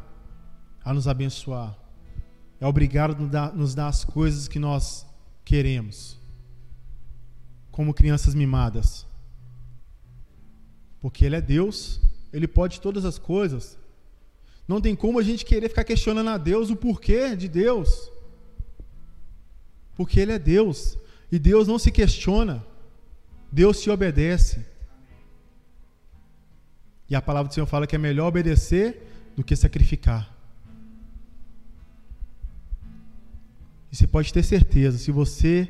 [0.84, 1.78] a nos abençoar.
[2.60, 5.06] É obrigado a nos dar as coisas que nós
[5.44, 6.18] queremos.
[7.72, 9.06] Como crianças mimadas.
[11.02, 12.00] Porque ele é Deus,
[12.32, 13.78] ele pode todas as coisas.
[14.68, 18.12] Não tem como a gente querer ficar questionando a Deus o porquê de Deus.
[19.96, 20.98] Porque Ele é Deus.
[21.32, 22.66] E Deus não se questiona.
[23.52, 24.66] Deus se obedece.
[27.10, 30.34] E a palavra do Senhor fala que é melhor obedecer do que sacrificar.
[33.92, 35.70] E você pode ter certeza, se você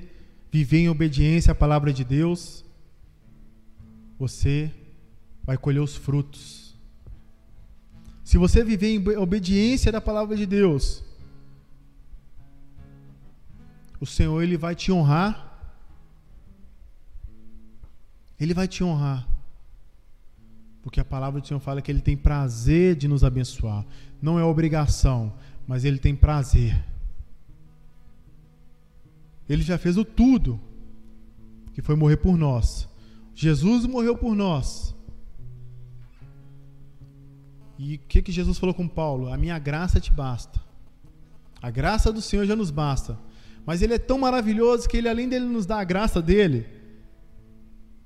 [0.49, 2.63] viver em obediência à palavra de Deus,
[4.17, 4.71] você
[5.43, 6.62] vai colher os frutos
[8.23, 11.03] se você viver em obediência da palavra de Deus,
[13.99, 15.51] o Senhor ele vai te honrar.
[18.39, 19.27] Ele vai te honrar.
[20.81, 23.85] Porque a palavra do Senhor fala que ele tem prazer de nos abençoar.
[24.21, 25.33] Não é obrigação,
[25.65, 26.83] mas ele tem prazer.
[29.47, 30.59] Ele já fez o tudo,
[31.73, 32.87] que foi morrer por nós.
[33.33, 34.92] Jesus morreu por nós.
[37.85, 39.27] E o que, que Jesus falou com Paulo?
[39.27, 40.57] A minha graça te basta.
[41.61, 43.19] A graça do Senhor já nos basta.
[43.65, 46.65] Mas Ele é tão maravilhoso que Ele, além dele nos dar a graça dele,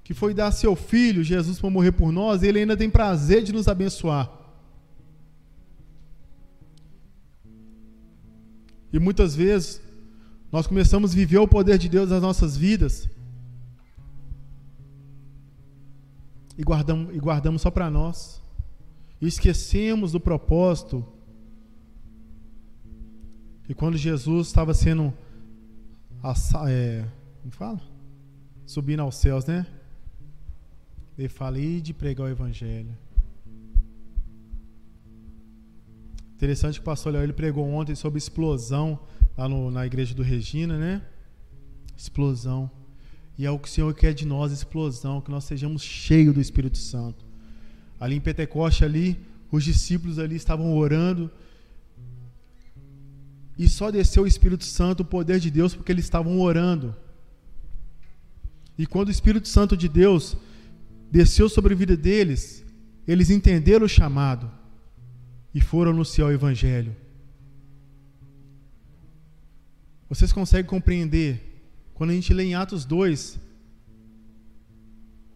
[0.04, 3.54] que foi dar seu filho, Jesus, para morrer por nós, Ele ainda tem prazer de
[3.54, 4.32] nos abençoar.
[8.92, 9.80] E muitas vezes
[10.52, 13.08] nós começamos a viver o poder de Deus nas nossas vidas
[16.58, 18.47] e guardamos, e guardamos só para nós
[19.20, 21.06] e esquecemos do propósito
[23.70, 25.14] E quando Jesus estava sendo.
[26.70, 27.06] É,
[27.42, 27.82] como fala?
[28.66, 29.66] Subindo aos céus, né?
[31.18, 32.96] Ele fala: de pregar o Evangelho.
[36.36, 39.00] Interessante que o pastor Léo ele pregou ontem sobre explosão
[39.36, 41.02] lá no, na igreja do Regina, né?
[41.96, 42.70] Explosão.
[43.38, 46.40] E é o que o Senhor quer de nós, explosão, que nós sejamos cheios do
[46.40, 47.27] Espírito Santo.
[48.00, 49.20] Ali em Pentecoste, ali,
[49.52, 51.32] os discípulos ali estavam orando.
[53.58, 56.96] E só desceu o Espírito Santo, o poder de Deus, porque eles estavam orando.
[58.78, 60.38] E quando o Espírito Santo de Deus
[61.12, 62.64] desceu sobre a vida deles,
[63.08, 64.52] eles entenderam o chamado
[65.54, 66.96] e foram anunciar o Evangelho.
[70.08, 71.42] Vocês conseguem compreender
[71.94, 73.40] quando a gente lê em Atos 2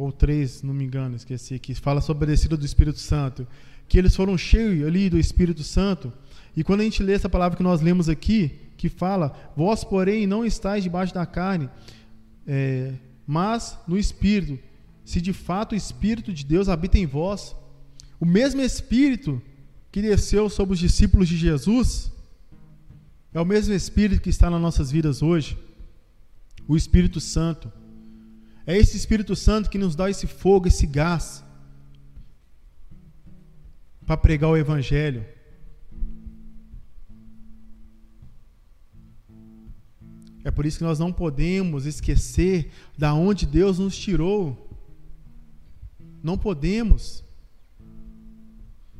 [0.01, 3.47] ou 3, não me engano, esqueci, que fala sobre a descida do Espírito Santo,
[3.87, 6.11] que eles foram cheios ali do Espírito Santo,
[6.55, 10.25] e quando a gente lê essa palavra que nós lemos aqui, que fala, vós, porém,
[10.25, 11.69] não estáis debaixo da carne,
[12.47, 12.93] é,
[13.27, 14.57] mas no Espírito,
[15.05, 17.55] se de fato o Espírito de Deus habita em vós,
[18.19, 19.41] o mesmo Espírito
[19.91, 22.11] que desceu sobre os discípulos de Jesus
[23.33, 25.57] é o mesmo Espírito que está nas nossas vidas hoje,
[26.67, 27.71] o Espírito Santo.
[28.65, 31.43] É esse Espírito Santo que nos dá esse fogo, esse gás
[34.05, 35.25] para pregar o Evangelho.
[40.43, 44.69] É por isso que nós não podemos esquecer da onde Deus nos tirou.
[46.23, 47.23] Não podemos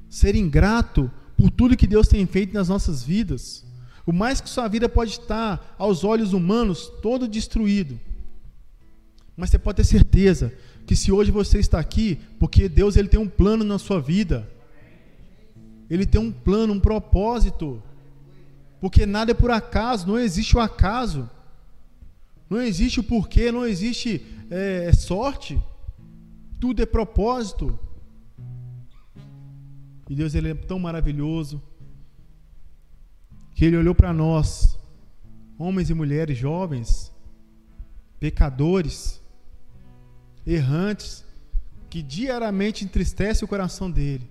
[0.08, 3.66] ser ingrato por tudo que Deus tem feito nas nossas vidas.
[4.06, 8.00] O mais que sua vida pode estar, aos olhos humanos, todo destruído.
[9.42, 10.54] Mas você pode ter certeza
[10.86, 14.48] que se hoje você está aqui, porque Deus ele tem um plano na sua vida.
[15.90, 17.82] Ele tem um plano, um propósito.
[18.80, 21.28] Porque nada é por acaso, não existe o acaso.
[22.48, 25.60] Não existe o porquê, não existe é, sorte.
[26.60, 27.80] Tudo é propósito.
[30.08, 31.60] E Deus ele é tão maravilhoso
[33.56, 34.78] que ele olhou para nós,
[35.58, 37.12] homens e mulheres jovens,
[38.20, 39.20] pecadores,
[40.46, 41.24] errantes,
[41.90, 44.30] que diariamente entristece o coração dele.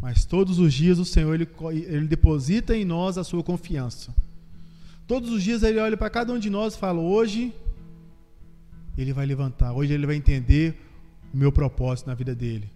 [0.00, 1.48] Mas todos os dias o Senhor ele,
[1.86, 4.14] ele deposita em nós a sua confiança.
[5.06, 7.52] Todos os dias ele olha para cada um de nós e fala: hoje
[8.96, 10.76] ele vai levantar, hoje ele vai entender
[11.32, 12.70] o meu propósito na vida dele.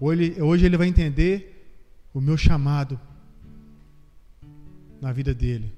[0.00, 1.76] Hoje, hoje ele vai entender
[2.12, 2.98] o meu chamado
[5.00, 5.72] na vida dele.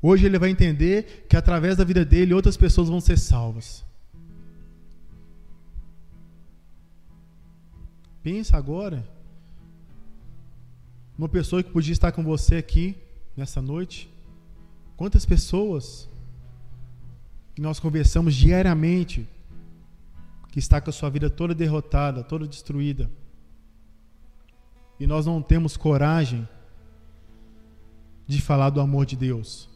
[0.00, 3.84] Hoje ele vai entender que através da vida dele outras pessoas vão ser salvas.
[8.22, 9.06] Pensa agora
[11.18, 12.96] uma pessoa que podia estar com você aqui
[13.36, 14.08] nessa noite.
[14.96, 16.08] Quantas pessoas
[17.54, 19.28] que nós conversamos diariamente
[20.50, 23.10] que está com a sua vida toda derrotada, toda destruída
[25.02, 26.48] e nós não temos coragem
[28.24, 29.68] de falar do amor de Deus.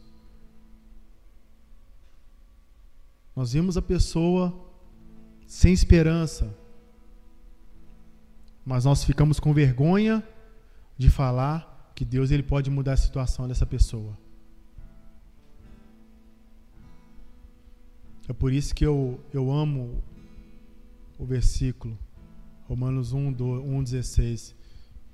[3.35, 4.55] Nós vimos a pessoa
[5.45, 6.57] sem esperança,
[8.67, 10.23] mas nós ficamos com vergonha
[10.99, 14.19] de falar que Deus ele pode mudar a situação dessa pessoa.
[18.29, 20.03] É por isso que eu, eu amo
[21.17, 21.97] o versículo,
[22.69, 24.57] Romanos 1, 1 16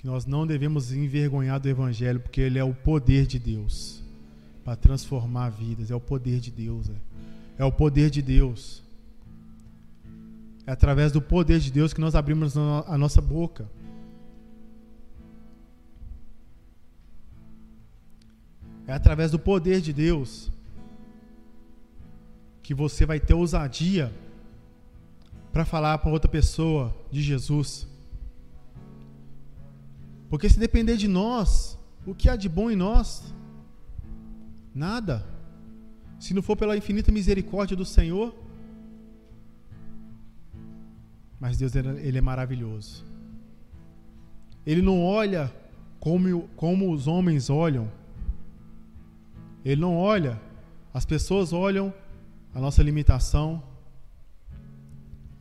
[0.02, 4.02] que nós não devemos envergonhar do Evangelho, porque ele é o poder de Deus
[4.64, 5.92] para transformar vidas.
[5.92, 6.90] É o poder de Deus.
[6.90, 7.62] É.
[7.62, 8.82] é o poder de Deus.
[10.66, 13.68] É através do poder de Deus que nós abrimos a nossa boca.
[18.86, 20.50] É através do poder de Deus
[22.62, 24.12] que você vai ter ousadia
[25.52, 27.86] para falar para outra pessoa de Jesus.
[30.30, 33.34] Porque se depender de nós, o que há de bom em nós?
[34.74, 35.26] Nada.
[36.18, 38.34] Se não for pela infinita misericórdia do Senhor.
[41.42, 43.04] Mas Deus, Ele é maravilhoso.
[44.64, 45.52] Ele não olha
[45.98, 47.90] como, como os homens olham.
[49.64, 50.40] Ele não olha.
[50.94, 51.92] As pessoas olham
[52.54, 53.60] a nossa limitação,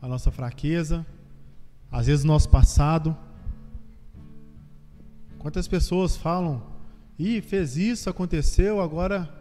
[0.00, 1.06] a nossa fraqueza,
[1.88, 3.16] às vezes o nosso passado.
[5.38, 6.66] Quantas pessoas falam,
[7.16, 9.32] ih, fez isso, aconteceu, agora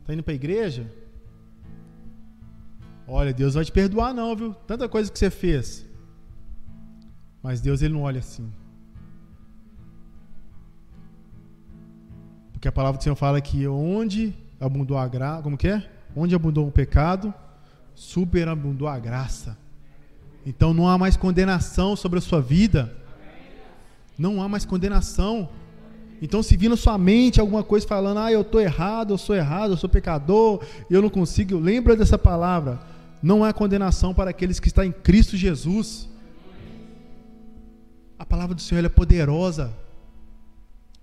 [0.00, 0.90] está indo para a igreja?
[3.06, 4.54] Olha, Deus vai te perdoar não, viu?
[4.66, 5.86] Tanta coisa que você fez.
[7.42, 8.50] Mas Deus ele não olha assim.
[12.52, 15.88] Porque a palavra do Senhor fala que onde abundou a graça, como que é?
[16.16, 17.32] Onde abundou o pecado,
[17.94, 19.56] superabundou a graça.
[20.44, 22.96] Então não há mais condenação sobre a sua vida.
[24.18, 25.48] Não há mais condenação.
[26.20, 29.36] Então, se vir na sua mente alguma coisa falando, ah, eu estou errado, eu sou
[29.36, 30.60] errado, eu sou pecador,
[30.90, 32.80] eu não consigo, lembra dessa palavra.
[33.22, 36.08] Não há condenação para aqueles que estão em Cristo Jesus.
[38.18, 39.72] A palavra do Senhor é poderosa.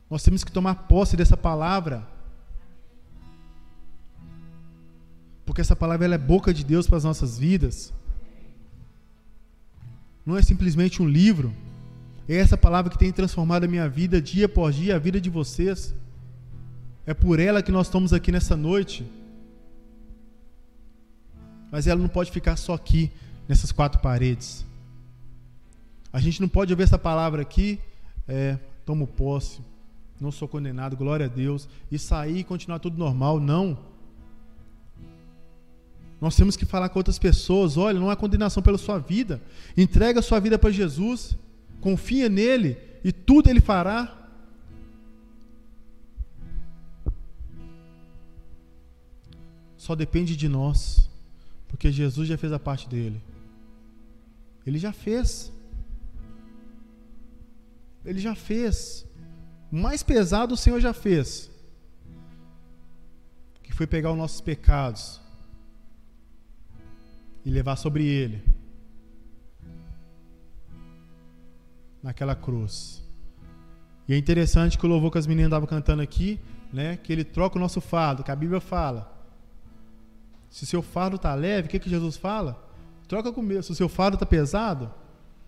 [0.09, 2.05] Nós temos que tomar posse dessa palavra.
[5.45, 7.93] Porque essa palavra é boca de Deus para as nossas vidas.
[10.25, 11.53] Não é simplesmente um livro.
[12.27, 15.29] É essa palavra que tem transformado a minha vida dia após dia, a vida de
[15.29, 15.93] vocês.
[17.05, 19.05] É por ela que nós estamos aqui nessa noite.
[21.71, 23.11] Mas ela não pode ficar só aqui,
[23.47, 24.65] nessas quatro paredes.
[26.15, 27.79] A gente não pode ouvir essa palavra aqui,
[28.27, 29.59] é, tomo posse,
[30.19, 33.39] não sou condenado, glória a Deus, e sair e continuar tudo normal.
[33.39, 33.77] Não.
[36.21, 39.41] Nós temos que falar com outras pessoas: olha, não há condenação pela sua vida.
[39.75, 41.35] Entrega a sua vida para Jesus
[41.85, 44.27] confia nele e tudo ele fará.
[49.77, 51.07] Só depende de nós,
[51.67, 53.21] porque Jesus já fez a parte dele.
[54.65, 55.53] Ele já fez.
[58.05, 59.05] Ele já fez.
[59.71, 61.49] O mais pesado o Senhor já fez.
[63.63, 65.19] Que foi pegar os nossos pecados
[67.43, 68.43] e levar sobre ele
[72.01, 73.03] naquela cruz.
[74.07, 76.39] E é interessante que o louvor que as meninas estavam cantando aqui,
[76.71, 79.11] né, que ele troca o nosso fardo, que a Bíblia fala.
[80.49, 82.63] Se o seu fardo está leve, o que, que Jesus fala?
[83.07, 83.61] Troca com o meu.
[83.63, 84.91] Se o seu fardo está pesado,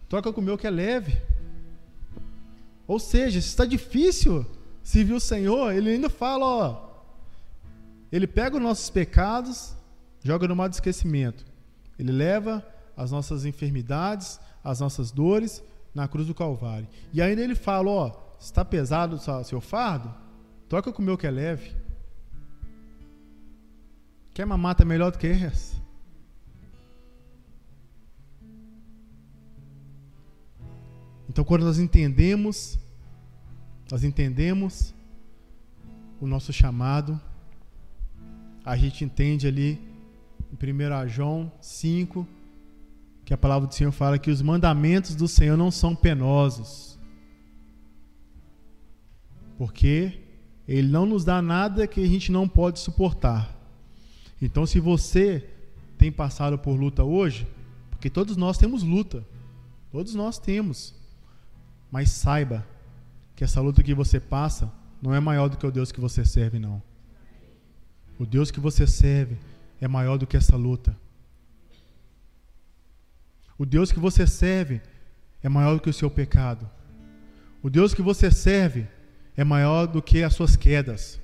[0.09, 1.21] troca com o meu que é leve.
[2.87, 4.45] Ou seja, se está difícil
[4.83, 6.87] servir o Senhor, ele ainda fala, ó,
[8.11, 9.75] ele pega os nossos pecados,
[10.23, 11.45] joga no mar de esquecimento.
[11.99, 12.65] Ele leva
[12.95, 15.63] as nossas enfermidades, as nossas dores
[15.93, 16.87] na cruz do Calvário.
[17.13, 20.13] E ainda ele fala: Ó, está pesado o seu fardo?
[20.69, 21.75] Troca com o meu que é leve.
[24.33, 25.75] Quer uma mata melhor do que essa?
[31.37, 32.79] Então, quando nós entendemos,
[33.91, 34.91] nós entendemos
[36.19, 37.21] o nosso chamado,
[38.65, 39.79] a gente entende ali
[40.51, 42.27] em 1 João 5,
[43.23, 46.97] que a palavra do Senhor fala que os mandamentos do Senhor não são penosos.
[49.59, 50.19] Porque
[50.67, 53.55] ele não nos dá nada que a gente não pode suportar.
[54.41, 55.47] Então, se você
[55.99, 57.45] tem passado por luta hoje,
[57.91, 59.23] porque todos nós temos luta,
[59.91, 60.97] todos nós temos,
[61.91, 62.65] mas saiba
[63.35, 64.71] que essa luta que você passa
[65.01, 66.81] não é maior do que o Deus que você serve, não.
[68.19, 69.37] O Deus que você serve
[69.79, 70.97] é maior do que essa luta.
[73.57, 74.81] O Deus que você serve
[75.41, 76.69] é maior do que o seu pecado.
[77.61, 78.87] O Deus que você serve
[79.35, 81.19] é maior do que as suas quedas.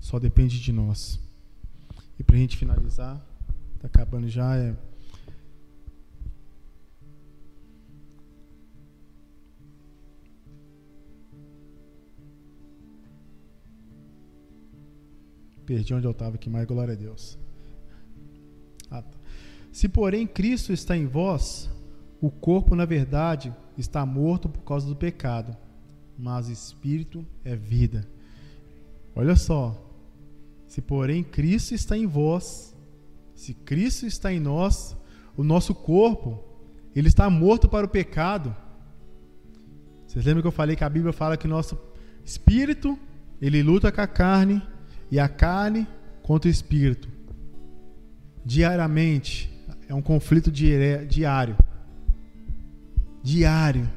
[0.00, 1.20] Só depende de nós.
[2.18, 3.24] E para a gente finalizar,
[3.80, 4.76] está acabando já, é
[15.64, 17.38] Perdi onde eu estava aqui, mas glória a Deus.
[18.90, 19.16] Ah, tá.
[19.70, 21.70] Se, porém, Cristo está em vós,
[22.20, 25.56] o corpo, na verdade, está morto por causa do pecado,
[26.18, 28.04] mas o espírito é vida.
[29.14, 29.80] Olha só.
[30.66, 32.69] Se, porém, Cristo está em vós,
[33.40, 34.94] se Cristo está em nós,
[35.34, 36.44] o nosso corpo,
[36.94, 38.54] ele está morto para o pecado.
[40.06, 41.78] Vocês lembram que eu falei que a Bíblia fala que nosso
[42.22, 42.98] espírito,
[43.40, 44.62] ele luta com a carne
[45.10, 45.88] e a carne
[46.22, 47.08] contra o espírito.
[48.44, 49.50] Diariamente.
[49.88, 51.56] É um conflito diário.
[53.22, 53.88] Diário.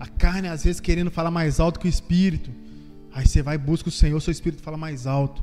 [0.00, 2.50] A carne às vezes querendo falar mais alto que o espírito.
[3.12, 5.40] Aí você vai e busca o Senhor, seu espírito fala mais alto.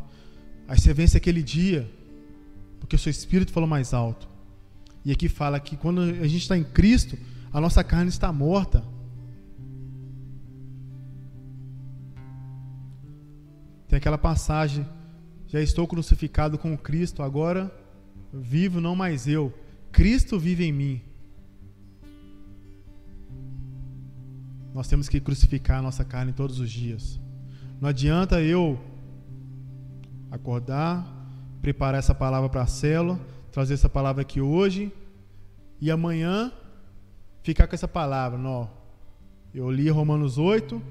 [0.67, 1.89] Aí você vence aquele dia,
[2.91, 4.27] porque o seu espírito falou mais alto.
[5.05, 7.17] E aqui fala que quando a gente está em Cristo,
[7.53, 8.83] a nossa carne está morta.
[13.87, 14.85] Tem aquela passagem:
[15.47, 17.73] já estou crucificado com Cristo, agora
[18.33, 19.53] vivo não mais eu,
[19.89, 21.01] Cristo vive em mim.
[24.73, 27.21] Nós temos que crucificar a nossa carne todos os dias.
[27.79, 28.77] Não adianta eu
[30.29, 31.20] acordar,
[31.61, 33.19] preparar essa palavra para a célula,
[33.51, 34.91] trazer essa palavra aqui hoje
[35.79, 36.51] e amanhã
[37.43, 38.69] ficar com essa palavra, não.
[39.53, 40.81] Eu li Romanos 8,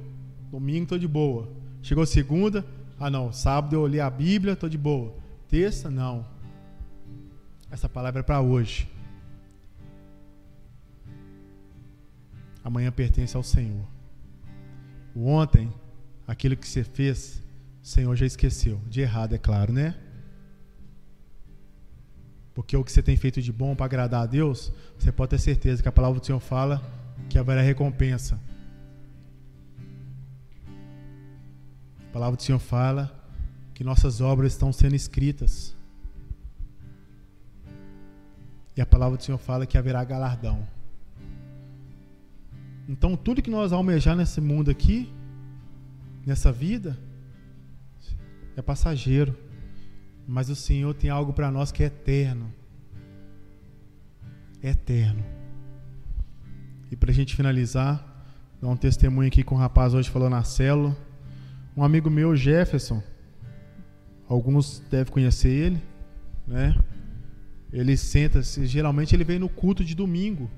[0.50, 1.48] domingo estou de boa.
[1.82, 2.64] Chegou segunda,
[2.98, 5.14] ah não, sábado eu li a Bíblia, estou de boa.
[5.48, 6.24] Terça, não.
[7.70, 8.88] Essa palavra é para hoje.
[12.62, 13.86] Amanhã pertence ao Senhor.
[15.14, 15.72] O ontem,
[16.26, 17.42] aquilo que você fez,
[17.82, 18.80] o Senhor já esqueceu.
[18.86, 19.96] De errado, é claro, né?
[22.60, 25.38] Porque o que você tem feito de bom para agradar a Deus, você pode ter
[25.38, 26.82] certeza que a palavra do Senhor fala
[27.26, 28.38] que haverá recompensa.
[32.06, 33.10] A palavra do Senhor fala
[33.72, 35.74] que nossas obras estão sendo escritas.
[38.76, 40.68] E a palavra do Senhor fala que haverá galardão.
[42.86, 45.10] Então, tudo que nós almejar nesse mundo aqui,
[46.26, 46.98] nessa vida,
[48.54, 49.34] é passageiro.
[50.32, 52.54] Mas o Senhor tem algo para nós que é eterno.
[54.62, 55.24] É eterno.
[56.88, 58.24] E para a gente finalizar,
[58.62, 60.96] dar um testemunho aqui com o rapaz hoje falou na célula.
[61.76, 63.02] Um amigo meu, Jefferson,
[64.28, 65.82] alguns devem conhecer ele,
[66.46, 66.80] né?
[67.72, 70.48] Ele senta, geralmente ele vem no culto de domingo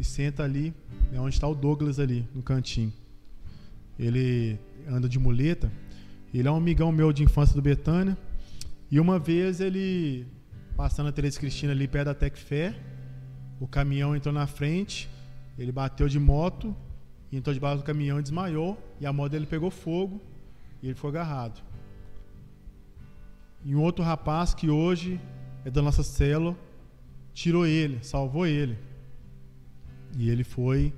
[0.00, 0.72] e senta ali,
[1.12, 2.92] é onde está o Douglas ali, no cantinho.
[3.98, 4.58] Ele
[4.88, 5.70] anda de muleta.
[6.32, 8.16] Ele é um amigão meu de infância do Betânia.
[8.92, 10.26] E uma vez ele,
[10.76, 12.78] passando a Teresa Cristina ali perto da Tec Fé,
[13.58, 15.08] o caminhão entrou na frente,
[15.56, 16.76] ele bateu de moto,
[17.32, 20.20] entrou debaixo do caminhão e desmaiou, e a moto dele pegou fogo
[20.82, 21.62] e ele foi agarrado.
[23.64, 25.18] E um outro rapaz que hoje
[25.64, 26.54] é da nossa célula
[27.32, 28.76] tirou ele, salvou ele.
[30.18, 30.92] E ele foi,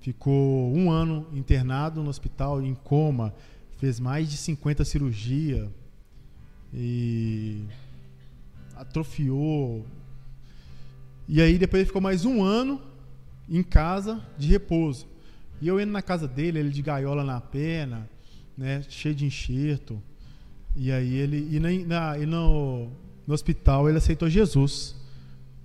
[0.00, 3.32] ficou um ano internado no hospital em coma,
[3.76, 5.70] fez mais de 50 cirurgias,
[6.74, 7.62] e
[8.74, 9.86] atrofiou.
[11.28, 12.80] E aí depois ele ficou mais um ano
[13.48, 15.06] em casa de repouso.
[15.60, 18.08] E eu indo na casa dele, ele de gaiola na perna,
[18.58, 20.02] né, cheio de enxerto.
[20.76, 22.88] E aí ele e, na, e no,
[23.26, 24.96] no hospital ele aceitou Jesus.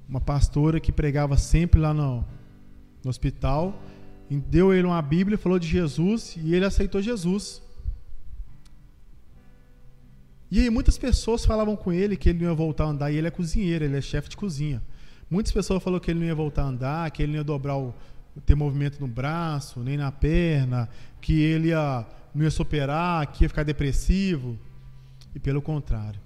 [0.07, 2.23] Uma pastora que pregava sempre lá no,
[3.03, 3.79] no hospital,
[4.29, 7.61] deu ele uma Bíblia, falou de Jesus e ele aceitou Jesus.
[10.51, 13.17] E aí muitas pessoas falavam com ele que ele não ia voltar a andar, e
[13.17, 14.81] ele é cozinheiro, ele é chefe de cozinha.
[15.29, 17.77] Muitas pessoas falaram que ele não ia voltar a andar, que ele não ia dobrar
[17.77, 17.93] o,
[18.45, 20.89] ter movimento no braço, nem na perna,
[21.21, 24.57] que ele ia, não ia superar, que ia ficar depressivo.
[25.35, 26.19] E pelo contrário.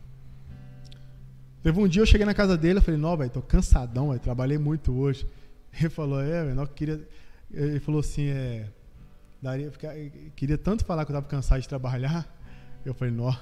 [1.62, 4.20] Teve um dia eu cheguei na casa dele, eu falei, não, velho, tô cansadão, véio,
[4.20, 5.26] trabalhei muito hoje.
[5.78, 7.08] Ele falou, é, velho, queria.
[7.52, 8.70] Ele falou assim, é.
[9.42, 9.72] Daria,
[10.36, 12.26] queria tanto falar que eu tava cansado de trabalhar.
[12.86, 13.36] Eu falei, não.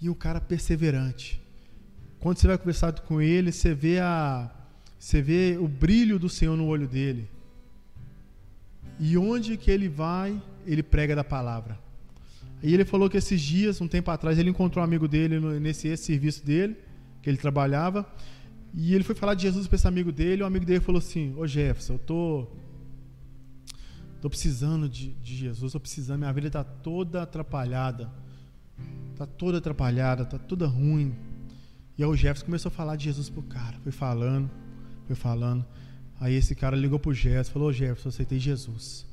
[0.00, 1.40] E o cara perseverante.
[2.18, 4.50] Quando você vai conversar com ele, você vê a
[4.98, 7.26] você vê o brilho do Senhor no olho dele.
[8.98, 11.78] E onde que ele vai, ele prega da palavra.
[12.62, 15.96] E ele falou que esses dias, um tempo atrás, ele encontrou um amigo dele nesse
[15.96, 16.76] serviço dele,
[17.22, 18.06] que ele trabalhava,
[18.74, 20.98] e ele foi falar de Jesus para esse amigo dele, e o amigo dele falou
[20.98, 22.46] assim: Ô Jefferson, eu tô,
[24.20, 28.10] tô precisando de, de Jesus, tô precisando, minha vida está toda atrapalhada
[29.20, 31.14] tá toda atrapalhada, tá toda ruim.
[31.98, 34.50] E aí o Jefferson começou a falar de Jesus pro cara, foi falando,
[35.06, 35.62] foi falando.
[36.18, 39.06] Aí esse cara ligou pro Jefferson, falou: Jefferson, aceitei Jesus.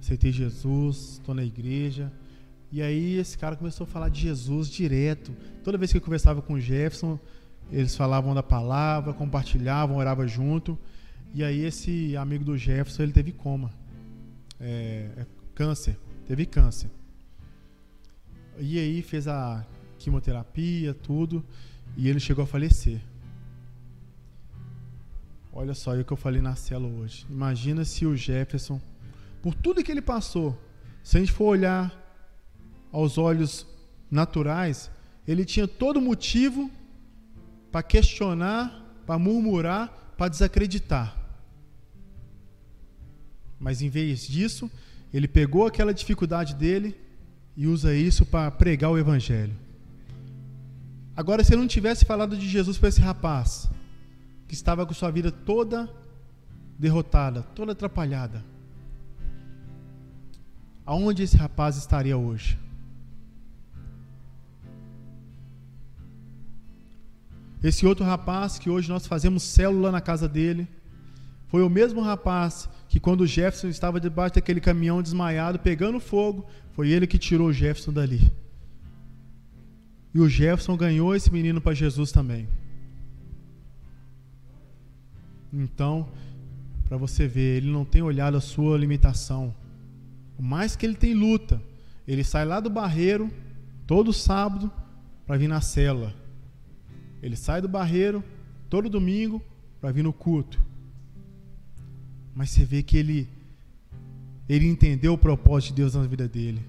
[0.00, 2.12] Aceitei Jesus, estou na igreja.
[2.70, 5.32] E aí esse cara começou a falar de Jesus direto.
[5.64, 7.18] Toda vez que eu conversava com o Jefferson,
[7.72, 10.78] eles falavam da palavra, compartilhavam, oravam junto.
[11.34, 13.72] E aí esse amigo do Jefferson, ele teve coma.
[14.60, 15.26] É, é
[15.56, 16.88] câncer, teve câncer.
[18.58, 19.64] E aí fez a
[19.98, 21.44] quimioterapia, tudo,
[21.96, 23.00] e ele chegou a falecer.
[25.52, 27.26] Olha só o que eu falei na célula hoje.
[27.28, 28.80] Imagina se o Jefferson,
[29.42, 30.58] por tudo que ele passou,
[31.02, 31.92] se a gente for olhar
[32.90, 33.66] aos olhos
[34.10, 34.90] naturais,
[35.26, 36.70] ele tinha todo motivo
[37.70, 41.16] para questionar, para murmurar, para desacreditar.
[43.58, 44.70] Mas em vez disso,
[45.12, 46.96] ele pegou aquela dificuldade dele
[47.56, 49.54] e usa isso para pregar o evangelho.
[51.14, 53.68] Agora, se ele não tivesse falado de Jesus para esse rapaz,
[54.48, 55.88] que estava com sua vida toda
[56.78, 58.42] derrotada, toda atrapalhada,
[60.86, 62.58] aonde esse rapaz estaria hoje?
[67.62, 70.66] Esse outro rapaz que hoje nós fazemos célula na casa dele,
[71.46, 76.90] foi o mesmo rapaz que quando Jefferson estava debaixo daquele caminhão desmaiado, pegando fogo, foi
[76.90, 78.30] ele que tirou Jefferson dali.
[80.12, 82.46] E o Jefferson ganhou esse menino para Jesus também.
[85.50, 86.06] Então,
[86.86, 89.54] para você ver, ele não tem olhado a sua limitação.
[90.38, 91.62] O mais que ele tem luta,
[92.06, 93.30] ele sai lá do barreiro
[93.86, 94.70] todo sábado
[95.26, 96.14] para vir na cela.
[97.22, 98.22] Ele sai do barreiro
[98.68, 99.42] todo domingo
[99.80, 100.71] para vir no culto.
[102.34, 103.28] Mas você vê que ele
[104.48, 106.60] ele entendeu o propósito de Deus na vida dele.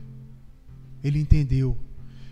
[1.04, 1.78] Ele entendeu.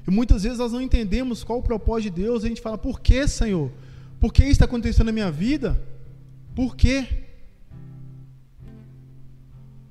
[0.07, 2.99] E muitas vezes nós não entendemos qual o propósito de Deus, a gente fala: "Por
[2.99, 3.71] que, Senhor?
[4.19, 5.81] Por que isso está acontecendo na minha vida?
[6.55, 7.07] Por quê?"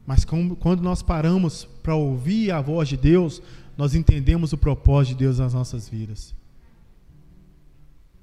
[0.07, 3.41] Mas quando nós paramos para ouvir a voz de Deus,
[3.77, 6.35] nós entendemos o propósito de Deus nas nossas vidas.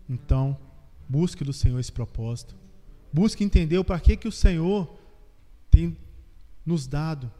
[0.09, 0.57] Então,
[1.07, 2.55] busque do Senhor esse propósito.
[3.11, 4.96] Busque entender o para que, que o Senhor
[5.77, 5.95] tem
[6.65, 7.31] nos dado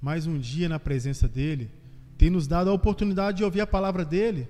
[0.00, 1.70] mais um dia na presença dEle,
[2.16, 4.48] tem nos dado a oportunidade de ouvir a palavra dEle.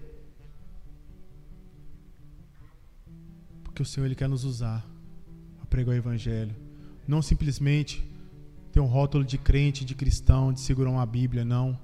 [3.65, 4.83] Porque o Senhor Ele quer nos usar
[5.63, 6.57] a pregar o Evangelho.
[7.07, 8.03] Não simplesmente
[8.73, 11.79] ter um rótulo de crente, de cristão, de segurar uma Bíblia, não.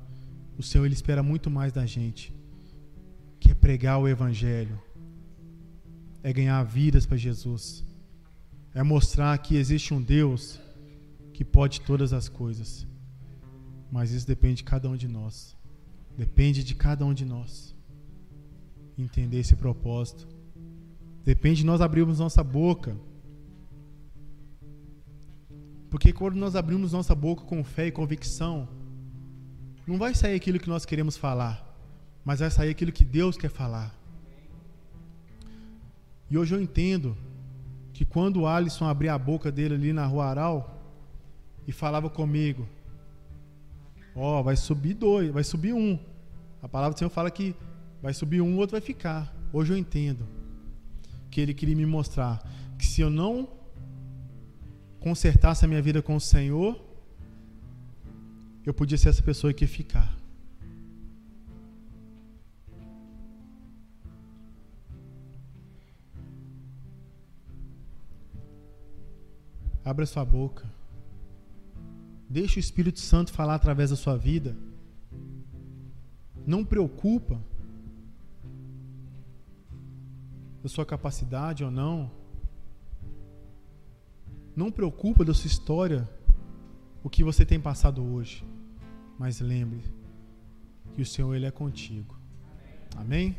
[0.57, 2.35] O Senhor Ele espera muito mais da gente,
[3.39, 4.81] que é pregar o Evangelho,
[6.23, 7.85] é ganhar vidas para Jesus,
[8.75, 10.64] é mostrar que existe um Deus
[11.35, 12.87] que pode todas as coisas.
[13.91, 15.57] Mas isso depende de cada um de nós.
[16.17, 17.75] Depende de cada um de nós
[18.97, 20.29] entender esse propósito.
[21.25, 22.97] Depende de nós abrirmos nossa boca.
[25.91, 28.69] Porque quando nós abrimos nossa boca com fé e convicção,
[29.87, 31.57] não vai sair aquilo que nós queremos falar,
[32.25, 33.93] mas vai sair aquilo que Deus quer falar.
[36.31, 37.17] E hoje eu entendo
[37.93, 40.74] que quando o Alisson abria a boca dele ali na rua Aral
[41.67, 42.69] e falava comigo,
[44.15, 45.99] ó, oh, vai subir dois, vai subir um.
[46.63, 47.55] A palavra do Senhor fala que
[48.03, 49.35] vai subir um, o outro vai ficar.
[49.53, 50.27] Hoje eu entendo
[51.31, 52.43] que ele queria me mostrar
[52.79, 53.49] que se eu não
[55.01, 56.81] consertasse a minha vida com o Senhor,
[58.65, 60.17] eu podia ser essa pessoa que ia ficar.
[69.85, 70.74] Abra sua boca.
[72.35, 74.57] Deixe o Espírito Santo falar através da sua vida.
[76.45, 77.41] Não preocupa
[80.61, 82.11] da sua capacidade ou não.
[84.57, 86.11] Não preocupa da sua história,
[87.05, 88.45] o que você tem passado hoje.
[89.17, 89.85] Mas lembre
[90.93, 92.19] que o Senhor ele é contigo.
[92.97, 93.39] Amém?